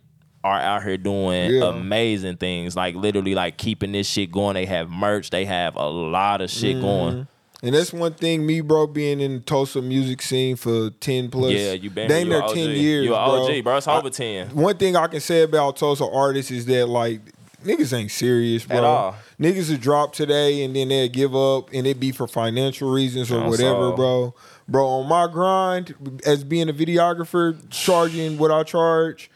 [0.44, 1.66] are out here doing Yeah.
[1.70, 4.54] amazing things, like literally like keeping this shit going.
[4.54, 6.60] They have merch, they have a lot of Mm-hmm.
[6.62, 7.28] shit going.
[7.64, 11.52] And that's one thing, me, bro, being in the Tulsa music scene for 10 plus.
[11.54, 13.06] Yeah, you been Damn near 10 years.
[13.06, 13.44] You a bro.
[13.48, 13.78] OG, bro.
[13.78, 14.50] It's over ten.
[14.56, 17.22] One thing I can say about Tulsa artists is that, like,
[17.66, 18.78] niggas ain't serious, bro.
[18.78, 19.16] At all.
[19.40, 23.32] Niggas would drop today and then they'd give up and it be for financial reasons
[23.32, 24.36] or whatever, so- bro.
[24.68, 25.94] Bro, on my grind,
[26.26, 29.30] as being a videographer, charging what I charge,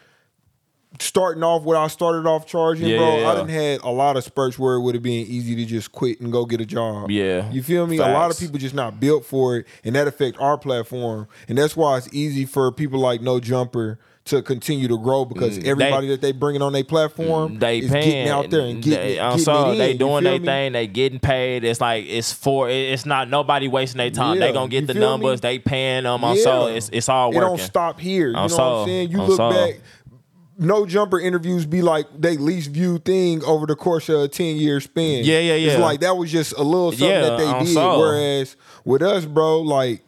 [0.99, 4.17] starting off what I started off charging, Yeah, bro, yeah, I didn't had a lot
[4.17, 6.65] of spurts where it would have been easy to just quit and go get a
[6.65, 7.11] job.
[7.11, 7.49] Yeah.
[7.51, 7.97] You feel me?
[7.97, 11.27] A lot of people just not built for it, and that affect our platform.
[11.47, 13.99] And that's why it's easy for people like No Jumper
[14.29, 17.91] to continue to grow because everybody that they bringing on their platform Mm, They is
[17.91, 19.77] paying getting out there and getting, they, I'm sorry, in.
[19.77, 20.71] they You doing their thing.
[20.73, 21.63] They getting paid.
[21.63, 22.69] It's like it's for.
[22.69, 24.35] It's not nobody wasting their time.
[24.39, 25.07] Yeah, they gonna get the feel me?
[25.07, 25.41] numbers.
[25.41, 26.23] They paying them.
[26.23, 26.43] I'm Yeah.
[26.43, 26.77] sorry.
[26.77, 28.27] It's it's all It don't stop here.
[28.27, 28.79] You know I'm what sorry.
[28.81, 29.09] I'm saying?
[29.11, 29.71] You I'm look sorry.
[29.73, 29.81] back.
[30.61, 34.57] No jumper interviews be like they least viewed thing over the course of a ten
[34.57, 35.23] year span.
[35.23, 35.71] Yeah, yeah, yeah.
[35.71, 37.73] It's like that was just a little something Yeah, that they I'm did.
[37.73, 37.97] sorry.
[37.99, 40.01] Whereas with us, bro, like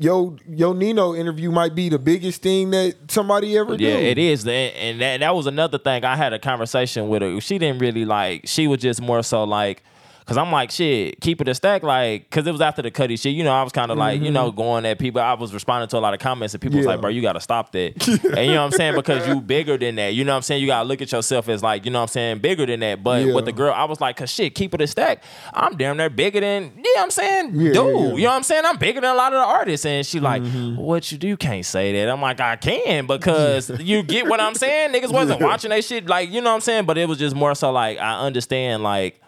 [0.00, 3.86] yo, yo Nino interview might be the biggest thing that somebody ever did.
[3.86, 6.04] Yeah, it is, and, and that that was another thing.
[6.04, 7.40] I had a conversation with her.
[7.40, 8.48] She didn't really like.
[8.48, 9.82] She was just more so like,
[10.26, 13.16] Cause I'm like, shit, keep it a stack, like, cause it was after the Cuddy
[13.16, 13.34] shit.
[13.34, 15.20] You know, I was kind of like, you know, going at people.
[15.20, 16.90] I was responding to a lot of comments, and people was Mm-hmm.
[16.90, 18.06] Like, bro, you gotta stop that.
[18.08, 18.94] and you know what I'm saying?
[18.94, 20.14] Because you bigger than that.
[20.14, 20.60] You know what I'm saying?
[20.60, 23.02] You gotta look at yourself as like, you know what I'm saying, bigger than that.
[23.02, 23.34] But Yeah.
[23.34, 25.22] with the girl, I was like, cause shit, keep it a stack.
[25.52, 27.50] I'm damn near bigger than, you know what I'm saying?
[27.54, 28.14] Yeah, Dude, yeah, yeah.
[28.14, 28.64] you know what I'm saying?
[28.66, 29.84] I'm bigger than a lot of the artists.
[29.86, 30.76] And she like, Mm-hmm.
[30.76, 31.26] what you do?
[31.28, 32.08] You can't say that.
[32.08, 34.92] I'm like, I can because you get what I'm saying?
[34.92, 36.06] Niggas wasn't watching that shit.
[36.06, 36.84] Like, you know what I'm saying?
[36.86, 39.20] But it was just more so like, I understand, like,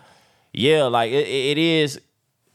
[0.52, 2.00] yeah, like it, it is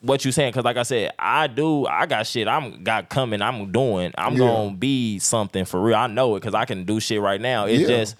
[0.01, 0.53] what you saying.
[0.53, 4.11] Cause like I said, I do, I got shit I'm got coming, I'm doing.
[4.17, 4.39] I'm Yeah.
[4.39, 5.95] gonna be something for real.
[5.95, 7.65] I know it because I can do shit right now.
[7.65, 7.87] It's Yeah.
[7.87, 8.15] just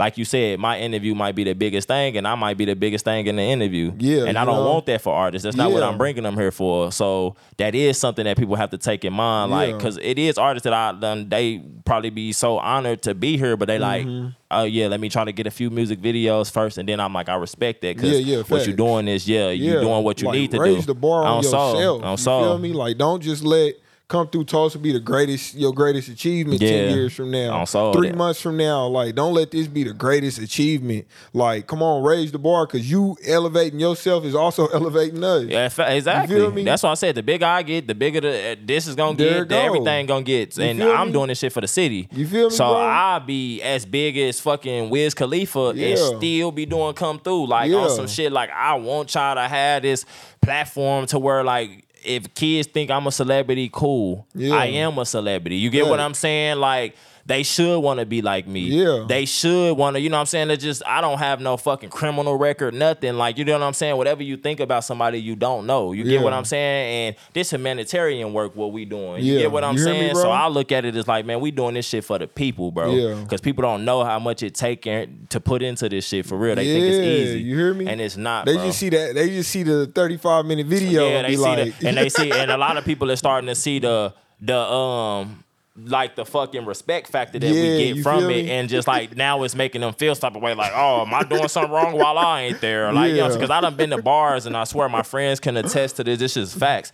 [0.00, 2.74] like you said, my interview might be the biggest thing, and I might be the
[2.74, 3.92] biggest thing in the interview.
[3.98, 4.70] Yeah, and I don't know?
[4.72, 5.44] want that for artists.
[5.44, 6.90] That's not what I'm bringing them here for.
[6.90, 10.38] So that is something that people have to take in mind, like because it is
[10.38, 11.28] artists that I done.
[11.28, 14.28] They probably be so honored to be here, but they like, Mm-hmm.
[14.50, 17.12] oh yeah, let me try to get a few music videos first, and then I'm
[17.12, 18.76] like, I respect that because Yeah, yeah, what you facts.
[18.76, 20.94] doing is yeah, you're doing what you like, need to raise do.
[20.94, 22.02] the bar on, soul, yourself.
[22.04, 22.42] on you soul.
[22.44, 22.72] feel me?
[22.72, 23.74] Like, don't just let
[24.10, 26.68] come through Tulsa be the greatest, your greatest achievement Yeah.
[26.68, 28.16] ten years from now, three that.
[28.18, 28.86] months from now.
[28.88, 31.06] Like, don't let this be the greatest achievement.
[31.32, 35.44] Like, come on, raise the bar because you elevating yourself is also elevating us.
[35.44, 36.36] Yeah, exactly.
[36.36, 36.64] feel me?
[36.64, 39.16] That's why I said the bigger I get, the bigger the uh, this is gonna
[39.16, 39.58] There get, go.
[39.58, 40.58] everything gonna get.
[40.58, 41.12] You and I'm me?
[41.12, 42.08] doing this shit for the city.
[42.12, 42.76] You feel me, So bro?
[42.80, 45.86] I'll be as big as fucking Wiz Khalifa Yeah.
[45.88, 47.76] and still be doing come through like Yeah.
[47.78, 48.32] on some shit.
[48.32, 50.04] Like I want y'all to have this
[50.42, 51.84] platform to where like.
[52.04, 54.26] If kids think I'm a celebrity, cool.
[54.34, 54.54] Yeah.
[54.54, 55.56] I am a celebrity.
[55.56, 56.58] You get what I'm saying?
[56.58, 56.96] Like
[57.26, 58.60] they should want to be like me.
[58.60, 59.04] Yeah.
[59.08, 60.50] They should want to, you know what I'm saying?
[60.50, 63.14] It's just I don't have no fucking criminal record, nothing.
[63.16, 63.96] Like you know what I'm saying?
[63.96, 65.92] Whatever you think about somebody you don't know.
[65.92, 67.08] You get what I'm saying?
[67.08, 69.22] And this humanitarian work what we doing.
[69.24, 69.38] You Yeah.
[69.40, 70.12] get what I'm You me, saying?
[70.14, 70.22] bro?
[70.22, 72.70] so I look at it as like, man, we doing this shit for the people,
[72.70, 72.92] bro.
[72.94, 73.24] Yeah.
[73.26, 76.54] Cuz people don't know how much it take to put into this shit for real.
[76.56, 77.40] They think it's easy.
[77.40, 77.86] you hear me?
[77.86, 78.66] And it's not, They bro.
[78.66, 79.14] just see that.
[79.14, 81.08] They just see the thirty-five minute video.
[81.08, 83.10] Yeah, and they be see like, the, and they see, and a lot of people
[83.10, 85.44] are starting to see the the um
[85.86, 88.50] like the fucking respect factor that Yeah, we get from it, me?
[88.50, 91.22] and just like now it's making them feel type of way, like, oh, am I
[91.22, 92.92] doing something wrong while I ain't there?
[92.92, 95.56] Like, you know, because I done been to bars, and I swear my friends can
[95.56, 96.18] attest to this.
[96.18, 96.92] This is facts.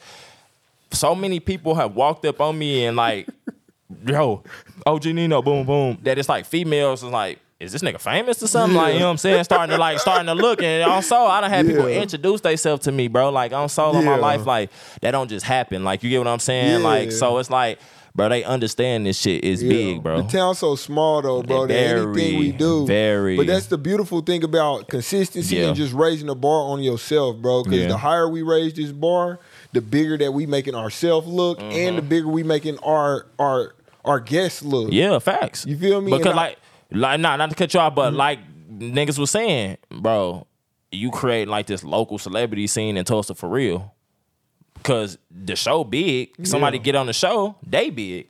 [0.93, 3.29] So many people have walked up on me and like,
[4.07, 4.43] yo,
[4.87, 5.99] OG Nino, boom, boom.
[6.03, 7.41] That it's like females is like.
[7.59, 8.77] Is this nigga famous or something?
[8.77, 9.43] Like, you know what I'm saying?
[9.45, 10.63] Starting to like, starting to look.
[10.63, 12.03] And on soul, I had people Yeah.
[12.03, 13.31] introduce themselves to me, bro.
[13.31, 14.69] Like, on soul in my life, like,
[15.01, 15.83] that don't just happen.
[15.83, 16.73] Like, you get what I'm saying?
[16.83, 16.87] Yeah.
[16.87, 17.79] Like, so it's like,
[18.17, 19.69] bro, they understand this shit is Yeah.
[19.69, 20.23] big, bro.
[20.23, 21.67] The town's so small though, bro.
[21.67, 23.37] That anything we do, very.
[23.37, 25.69] But that's the beautiful thing about consistency Yeah.
[25.69, 27.63] and just raising the bar on yourself, bro.
[27.63, 27.89] Because Yeah.
[27.89, 29.39] the higher we raise this bar,
[29.73, 34.21] the bigger that we making ourselves look, and the bigger we making our our our
[34.21, 34.85] guests look.
[34.87, 34.93] Mm-hmm.
[34.95, 35.67] Yeah, facts.
[35.67, 36.13] You feel me?
[36.13, 36.57] Because And I- like,
[36.93, 38.39] like, nah, not to cut you off, but like
[38.73, 40.47] niggas was saying, bro,
[40.93, 43.93] you create like this local celebrity scene in Tulsa for real.
[44.87, 46.83] Cause the show big, somebody Yeah.
[46.85, 48.29] get on the show, they big.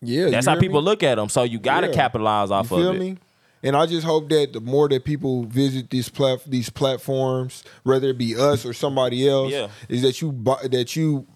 [0.00, 0.30] yeah.
[0.30, 0.86] That's how people me?
[0.86, 1.28] look at them.
[1.28, 1.92] So you gotta Yeah.
[1.94, 3.00] capitalize off You feel of it.
[3.00, 3.16] me?
[3.62, 8.08] And I just hope that the more that people visit these plat these platforms, whether
[8.10, 9.68] it be us or somebody else, Yeah.
[9.88, 10.32] is that you
[10.70, 11.26] that you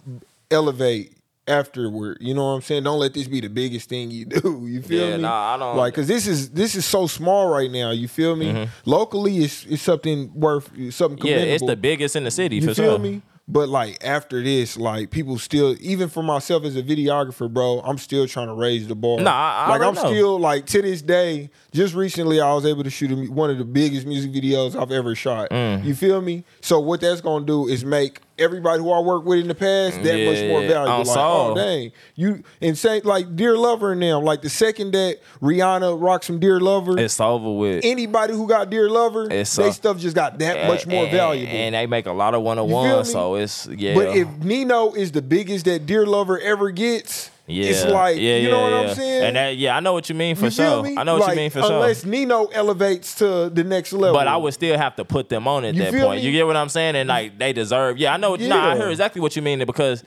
[0.51, 1.13] elevate
[1.49, 2.19] afterward.
[2.21, 2.85] You know what I'm saying?
[2.85, 4.67] Don't let this be the biggest thing you do.
[4.69, 5.23] You feel Yeah, me?
[5.23, 7.91] nah, I don't- like because this is this is so small right now.
[7.91, 8.69] You feel me?
[8.85, 11.19] Locally, it's it's something worth something.
[11.19, 11.27] Mm-hmm.
[11.27, 12.99] Yeah, it's the biggest in the city You feel sure.
[12.99, 13.23] me?
[13.49, 17.99] But like after this, like people still, even for myself as a videographer, bro, I'm
[17.99, 19.19] still trying to raise the bar.
[19.21, 20.05] Nah, I- I like I'm know.
[20.07, 21.51] still like to this day.
[21.73, 24.93] Just recently, I was able to shoot a, one of the biggest music videos I've
[24.93, 25.51] ever shot.
[25.51, 25.85] Mm.
[25.85, 26.45] You feel me?
[26.61, 30.03] So what that's gonna do is make everybody who I worked with in the past
[30.03, 30.93] that much more Yeah, valuable.
[30.93, 31.51] Oh, like, soul.
[31.51, 34.23] oh dang, you and say like Dear Lover and them.
[34.25, 37.85] Like the second that Rihanna rocks some Dear Lover, It's over with.
[37.85, 41.13] anybody who got Dear Lover, It's they so- stuff just got that much more and,
[41.13, 41.53] valuable.
[41.53, 43.05] And they make a lot of one on one.
[43.05, 43.95] So it's yeah.
[43.95, 48.37] But if Nino is the biggest that Dear Lover ever gets, yeah, it's like yeah,
[48.37, 48.81] you yeah, know what yeah.
[48.91, 49.23] I'm saying.
[49.25, 50.83] And that, yeah, I know what you mean for you sure.
[50.83, 50.97] me?
[50.97, 51.77] I know what Like, you mean for unless sure.
[51.83, 54.15] Unless Nino elevates to the next level.
[54.15, 56.21] But I would still have to put them on at You that point.
[56.21, 56.27] me?
[56.27, 56.97] You get what I'm saying?
[56.97, 57.99] And like they deserve.
[57.99, 58.37] Yeah, I know.
[58.37, 58.77] Nah, I Yeah.
[58.79, 60.05] heard exactly what you mean because,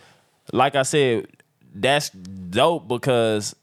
[0.54, 1.28] like I said,
[1.74, 3.56] that's dope because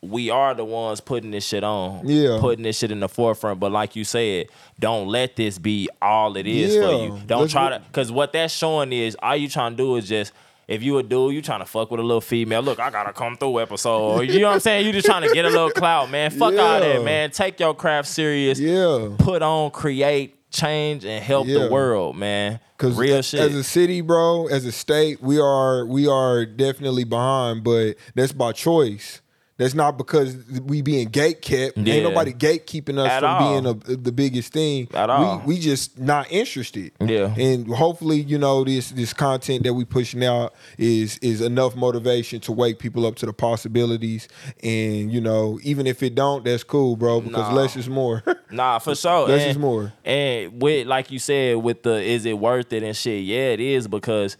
[0.00, 2.00] we are the ones putting this shit on.
[2.08, 2.38] Yeah.
[2.40, 3.60] Putting this shit in the forefront.
[3.60, 4.48] But like you said,
[4.80, 7.20] don't let this be all it is for you.
[7.26, 10.08] Don't Let's try to because what that's showing is all you trying to do is
[10.08, 10.32] just
[10.68, 12.62] if you a dude, you trying to fuck with a little female.
[12.62, 14.22] Look, I gotta come through episode.
[14.22, 14.86] You know what I'm saying?
[14.86, 16.30] You just trying to get a little clout, man.
[16.30, 16.78] Fuck all Yeah.
[16.80, 17.30] that, man.
[17.30, 19.10] Take your craft serious yeah.
[19.18, 21.60] put on, create, change, and help Yeah.
[21.64, 22.60] the world, man.
[22.78, 23.40] Cause real shit.
[23.40, 28.32] as a city, bro, as a state, we are we are definitely behind, but that's
[28.32, 29.20] by choice.
[29.58, 30.34] That's not because
[30.64, 31.76] we being gate kept.
[31.76, 31.94] Yeah.
[31.94, 33.60] Ain't nobody gatekeeping us At from all.
[33.60, 34.88] being a, the biggest thing.
[34.94, 35.38] At all.
[35.40, 36.90] We, we just not interested.
[37.00, 37.34] Yeah.
[37.36, 42.40] And hopefully, you know, this this content that we pushing out is is enough motivation
[42.40, 44.26] to wake people up to the possibilities.
[44.62, 47.20] And you know, even if it don't, that's cool, bro.
[47.20, 47.54] Because Nah.
[47.54, 48.22] less is more.
[48.52, 49.28] Nah, for sure.
[49.28, 49.94] Less and, is more.
[50.04, 53.24] And with like you said, with the is it worth it and shit?
[53.24, 54.36] Yeah, it is because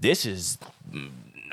[0.00, 0.58] this is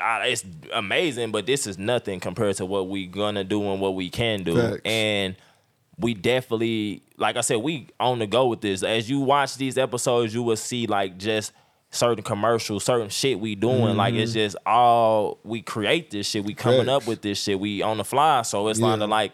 [0.00, 3.94] nah, it's amazing, but this is nothing compared to what we gonna do and what
[3.94, 4.56] we can do.
[4.56, 4.80] Facts.
[4.84, 5.36] And
[5.98, 8.82] we definitely, like I said, we on the go with this.
[8.82, 11.52] As you watch these episodes, you will see like just
[11.90, 13.96] certain commercials, certain shit we doing.
[13.96, 16.44] Like it's just all we create this shit.
[16.44, 17.10] We coming up Mm-hmm.
[17.10, 17.58] With this shit.
[17.60, 18.42] We on the fly.
[18.42, 18.86] So it's Yeah.
[18.86, 19.32] kind of like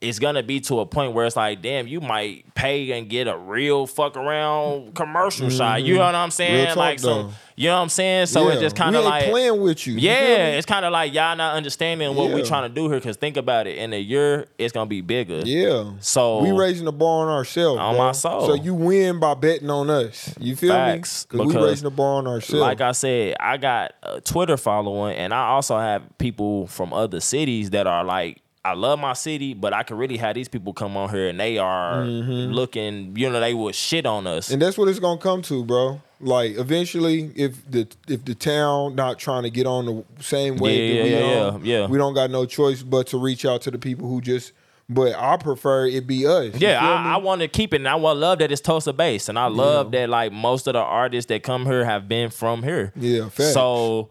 [0.00, 3.26] it's gonna be to a point where it's like, damn, you might pay and get
[3.26, 5.82] a real fuck around commercial shot.
[5.82, 6.68] You know what I'm saying?
[6.68, 6.78] Mm-hmm.
[6.78, 7.30] Like though.
[7.56, 8.26] you know what I'm saying?
[8.26, 8.52] So Yeah.
[8.52, 9.94] it's just kind of like playing with you.
[9.94, 10.56] You yeah, me?
[10.56, 12.46] it's kind of like y'all not understanding what we Yeah.
[12.46, 13.00] trying to do here.
[13.00, 15.40] Cause think about it, in a year it's gonna be bigger.
[15.44, 15.90] Yeah.
[15.98, 17.80] So we raising the bar on ourselves.
[17.80, 18.04] On bro.
[18.06, 18.46] my soul.
[18.46, 20.32] So you win by betting on us.
[20.38, 21.38] You feel Facts, me?
[21.44, 22.60] Because we raising the bar on ourselves.
[22.60, 27.18] like I said, I got a Twitter following, and I also have people from other
[27.18, 30.72] cities that are like, I love my city, but I can really have these people
[30.72, 34.46] come on here and they are looking, you know, they would shit on us.
[34.46, 34.52] Mm-hmm.
[34.54, 36.00] and that's what it's gonna come to, bro.
[36.20, 40.76] Like eventually, if the if the town not trying to get on the same way
[40.76, 41.86] Yeah, that we yeah, on, yeah, yeah.
[41.86, 44.52] we don't got no choice but to reach out to the people who just.
[44.90, 46.54] But I prefer it be us.
[46.56, 47.14] Yeah, I?
[47.14, 49.46] I want to keep it, and I want love that it's Tulsa based, and I
[49.48, 52.92] love that like most of the artists that come here have been from here.
[52.96, 53.52] Yeah, facts.
[53.52, 54.08] So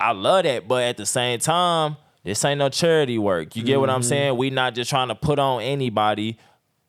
[0.00, 3.54] I love that, but at the same time, this ain't no charity work.
[3.56, 4.08] You get what I'm Mm-hmm.
[4.08, 4.36] saying?
[4.36, 6.36] We not just trying to put on anybody.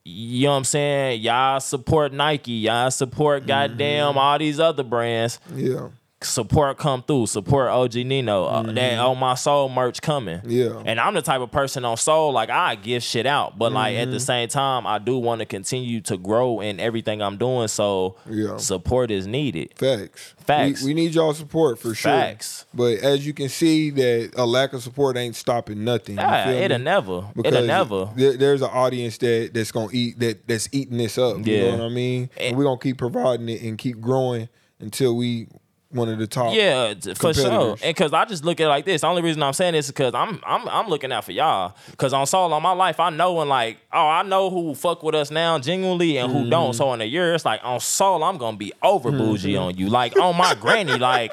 [0.07, 1.21] You know what I'm saying?
[1.21, 2.51] Y'all support Nike.
[2.53, 3.47] Y'all support Mm-hmm.
[3.47, 5.39] goddamn all these other brands.
[5.53, 5.89] yeah,
[6.26, 7.28] Support come through.
[7.28, 8.45] Support OG Nino.
[8.45, 10.39] Uh, that on my soul merch coming.
[10.39, 10.49] Mm-hmm.
[10.49, 10.84] Yeah.
[10.86, 13.95] And I'm the type of person on soul like I give shit out, but like
[13.95, 14.19] at the Mm-hmm.
[14.19, 17.67] same time, I do want to continue to grow in everything I'm doing.
[17.67, 18.57] So Yeah.
[18.57, 19.73] support is needed.
[19.78, 20.34] facts.
[20.45, 20.82] Facts.
[20.84, 22.11] We, we need y'all support for sure.
[22.11, 22.65] Facts.
[22.73, 26.15] But as you can see, that a lack of support ain't stopping nothing.
[26.17, 26.84] you Yeah, it'll me?
[26.84, 27.17] never.
[27.17, 28.09] It'll Because never.
[28.15, 31.38] there- there's an audience that that's gonna eat that that's eating this up.
[31.45, 31.71] You Yeah.
[31.71, 32.30] know what I mean?
[32.38, 34.49] And, And- we're gonna keep providing it and keep growing
[34.80, 35.47] until we
[35.95, 36.53] one of the top.
[36.53, 37.71] Yeah, for sure.
[37.71, 39.01] And because I just look at it like this.
[39.01, 41.75] The only reason I'm saying this is because I'm I'm I'm looking out for y'all.
[41.89, 45.01] Because on soul on my life, I know and like oh I know who fuck
[45.03, 46.49] with us now genuinely and who Mm-hmm.
[46.49, 46.73] don't.
[46.73, 49.87] So in a year, it's like on soul I'm gonna be over bougie on you,
[49.89, 51.31] like on my granny, like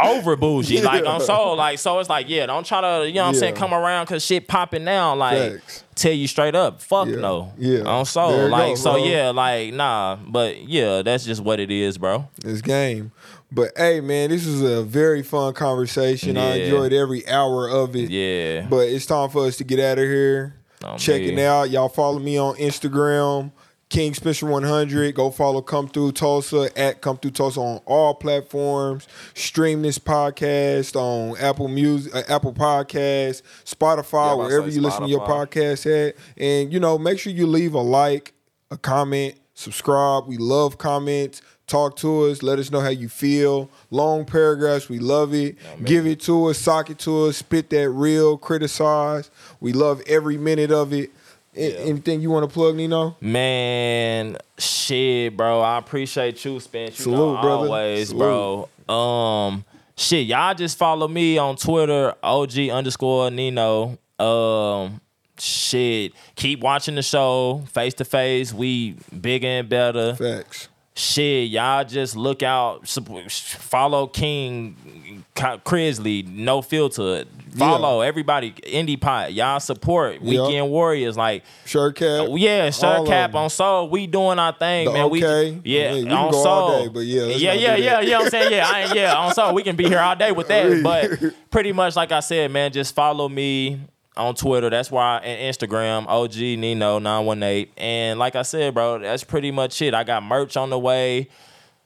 [0.00, 3.22] over bougie, like on soul, like so it's like yeah, don't try to you know
[3.22, 5.52] what I'm saying come around because shit popping now, like.
[5.54, 5.84] Facts.
[5.94, 7.16] Tell you straight up, fuck Yeah.
[7.16, 7.52] no.
[7.58, 7.80] Yeah.
[7.82, 8.48] On soul.
[8.48, 10.16] Like go, so yeah, like nah.
[10.16, 12.30] But yeah, that's just what it is, bro.
[12.40, 13.12] This game.
[13.54, 16.38] But hey man, this is a very fun conversation.
[16.38, 18.08] I enjoyed every hour of it.
[18.10, 18.66] Yeah.
[18.68, 20.56] But it's time for us to get out of here.
[20.84, 21.38] Oh, Check man.
[21.40, 21.70] out.
[21.70, 23.52] Y'all follow me on Instagram,
[23.90, 25.14] King Spencer 100.
[25.14, 29.06] Go follow Come Thru Tulsa at Come Thru Tulsa on all platforms.
[29.34, 35.08] Stream this podcast on Apple Music, uh, Apple Podcasts, Spotify, Yeah, wherever you listen to
[35.08, 36.16] your podcast at.
[36.38, 38.32] And you know, make sure you leave a like,
[38.70, 40.26] a comment, subscribe.
[40.26, 41.42] We love comments.
[41.72, 42.42] Talk to us.
[42.42, 43.70] Let us know how you feel.
[43.90, 44.90] Long paragraphs.
[44.90, 45.56] We love it.
[45.82, 46.58] Give it to us.
[46.58, 47.38] Sock it to us.
[47.38, 48.36] Spit that real.
[48.36, 49.30] Criticize.
[49.58, 51.10] We love every minute of it.
[51.56, 53.16] A- Anything you want to plug, Nino?
[53.22, 55.62] Man, shit, bro.
[55.62, 56.98] I appreciate you, Spence.
[56.98, 57.66] You Salute, know, brother.
[57.68, 58.68] always, Salute.
[58.86, 58.94] bro.
[58.94, 59.64] Um,
[59.96, 63.96] shit, y'all just follow me on Twitter, OG underscore Nino.
[64.18, 65.00] Um,
[65.38, 68.52] shit, keep watching the show, face to face.
[68.52, 70.14] We bigger and better.
[70.16, 70.68] Facts.
[70.94, 72.86] Shit, y'all just look out.
[72.86, 77.24] Follow King Crisley, no filter.
[77.56, 79.32] Follow everybody, Indie Pot.
[79.32, 81.16] Y'all support Weekend Warriors.
[81.16, 82.28] Like, Shirt cap.
[82.32, 83.88] Yeah, shirt cap on soul.
[83.88, 85.04] We doing our thing, The man.
[85.06, 85.52] okay.
[85.52, 86.82] We yeah, Yeah, we can on soul.
[86.82, 88.00] day, but yeah, yeah, yeah, yeah.
[88.00, 88.52] You know what I'm saying?
[88.52, 89.54] Yeah, I ain't, yeah, on soul.
[89.54, 90.82] We can be here all day with that.
[90.82, 93.80] But pretty much, like I said, man, just follow me
[94.16, 94.70] on Twitter.
[94.70, 97.72] That's why and Instagram, OG Nino nine one eight.
[97.76, 99.94] And like I said, bro, that's pretty much it.
[99.94, 101.28] I got merch on the way.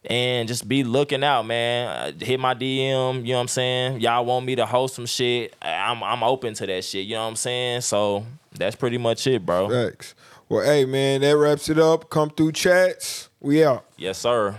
[0.08, 1.88] And just be looking out, man.
[1.88, 4.00] Uh, Hit my DM, you know what I'm saying?
[4.00, 5.54] Y'all want me to host some shit.
[5.60, 7.80] I'm I'm open to that shit, you know what I'm saying?
[7.80, 8.24] So
[8.56, 9.68] that's pretty much it, bro.
[9.68, 10.14] Thanks.
[10.48, 12.08] Well, hey man, that wraps it up.
[12.08, 13.28] Come through chats.
[13.40, 13.84] We out.
[13.96, 14.56] Yes, sir.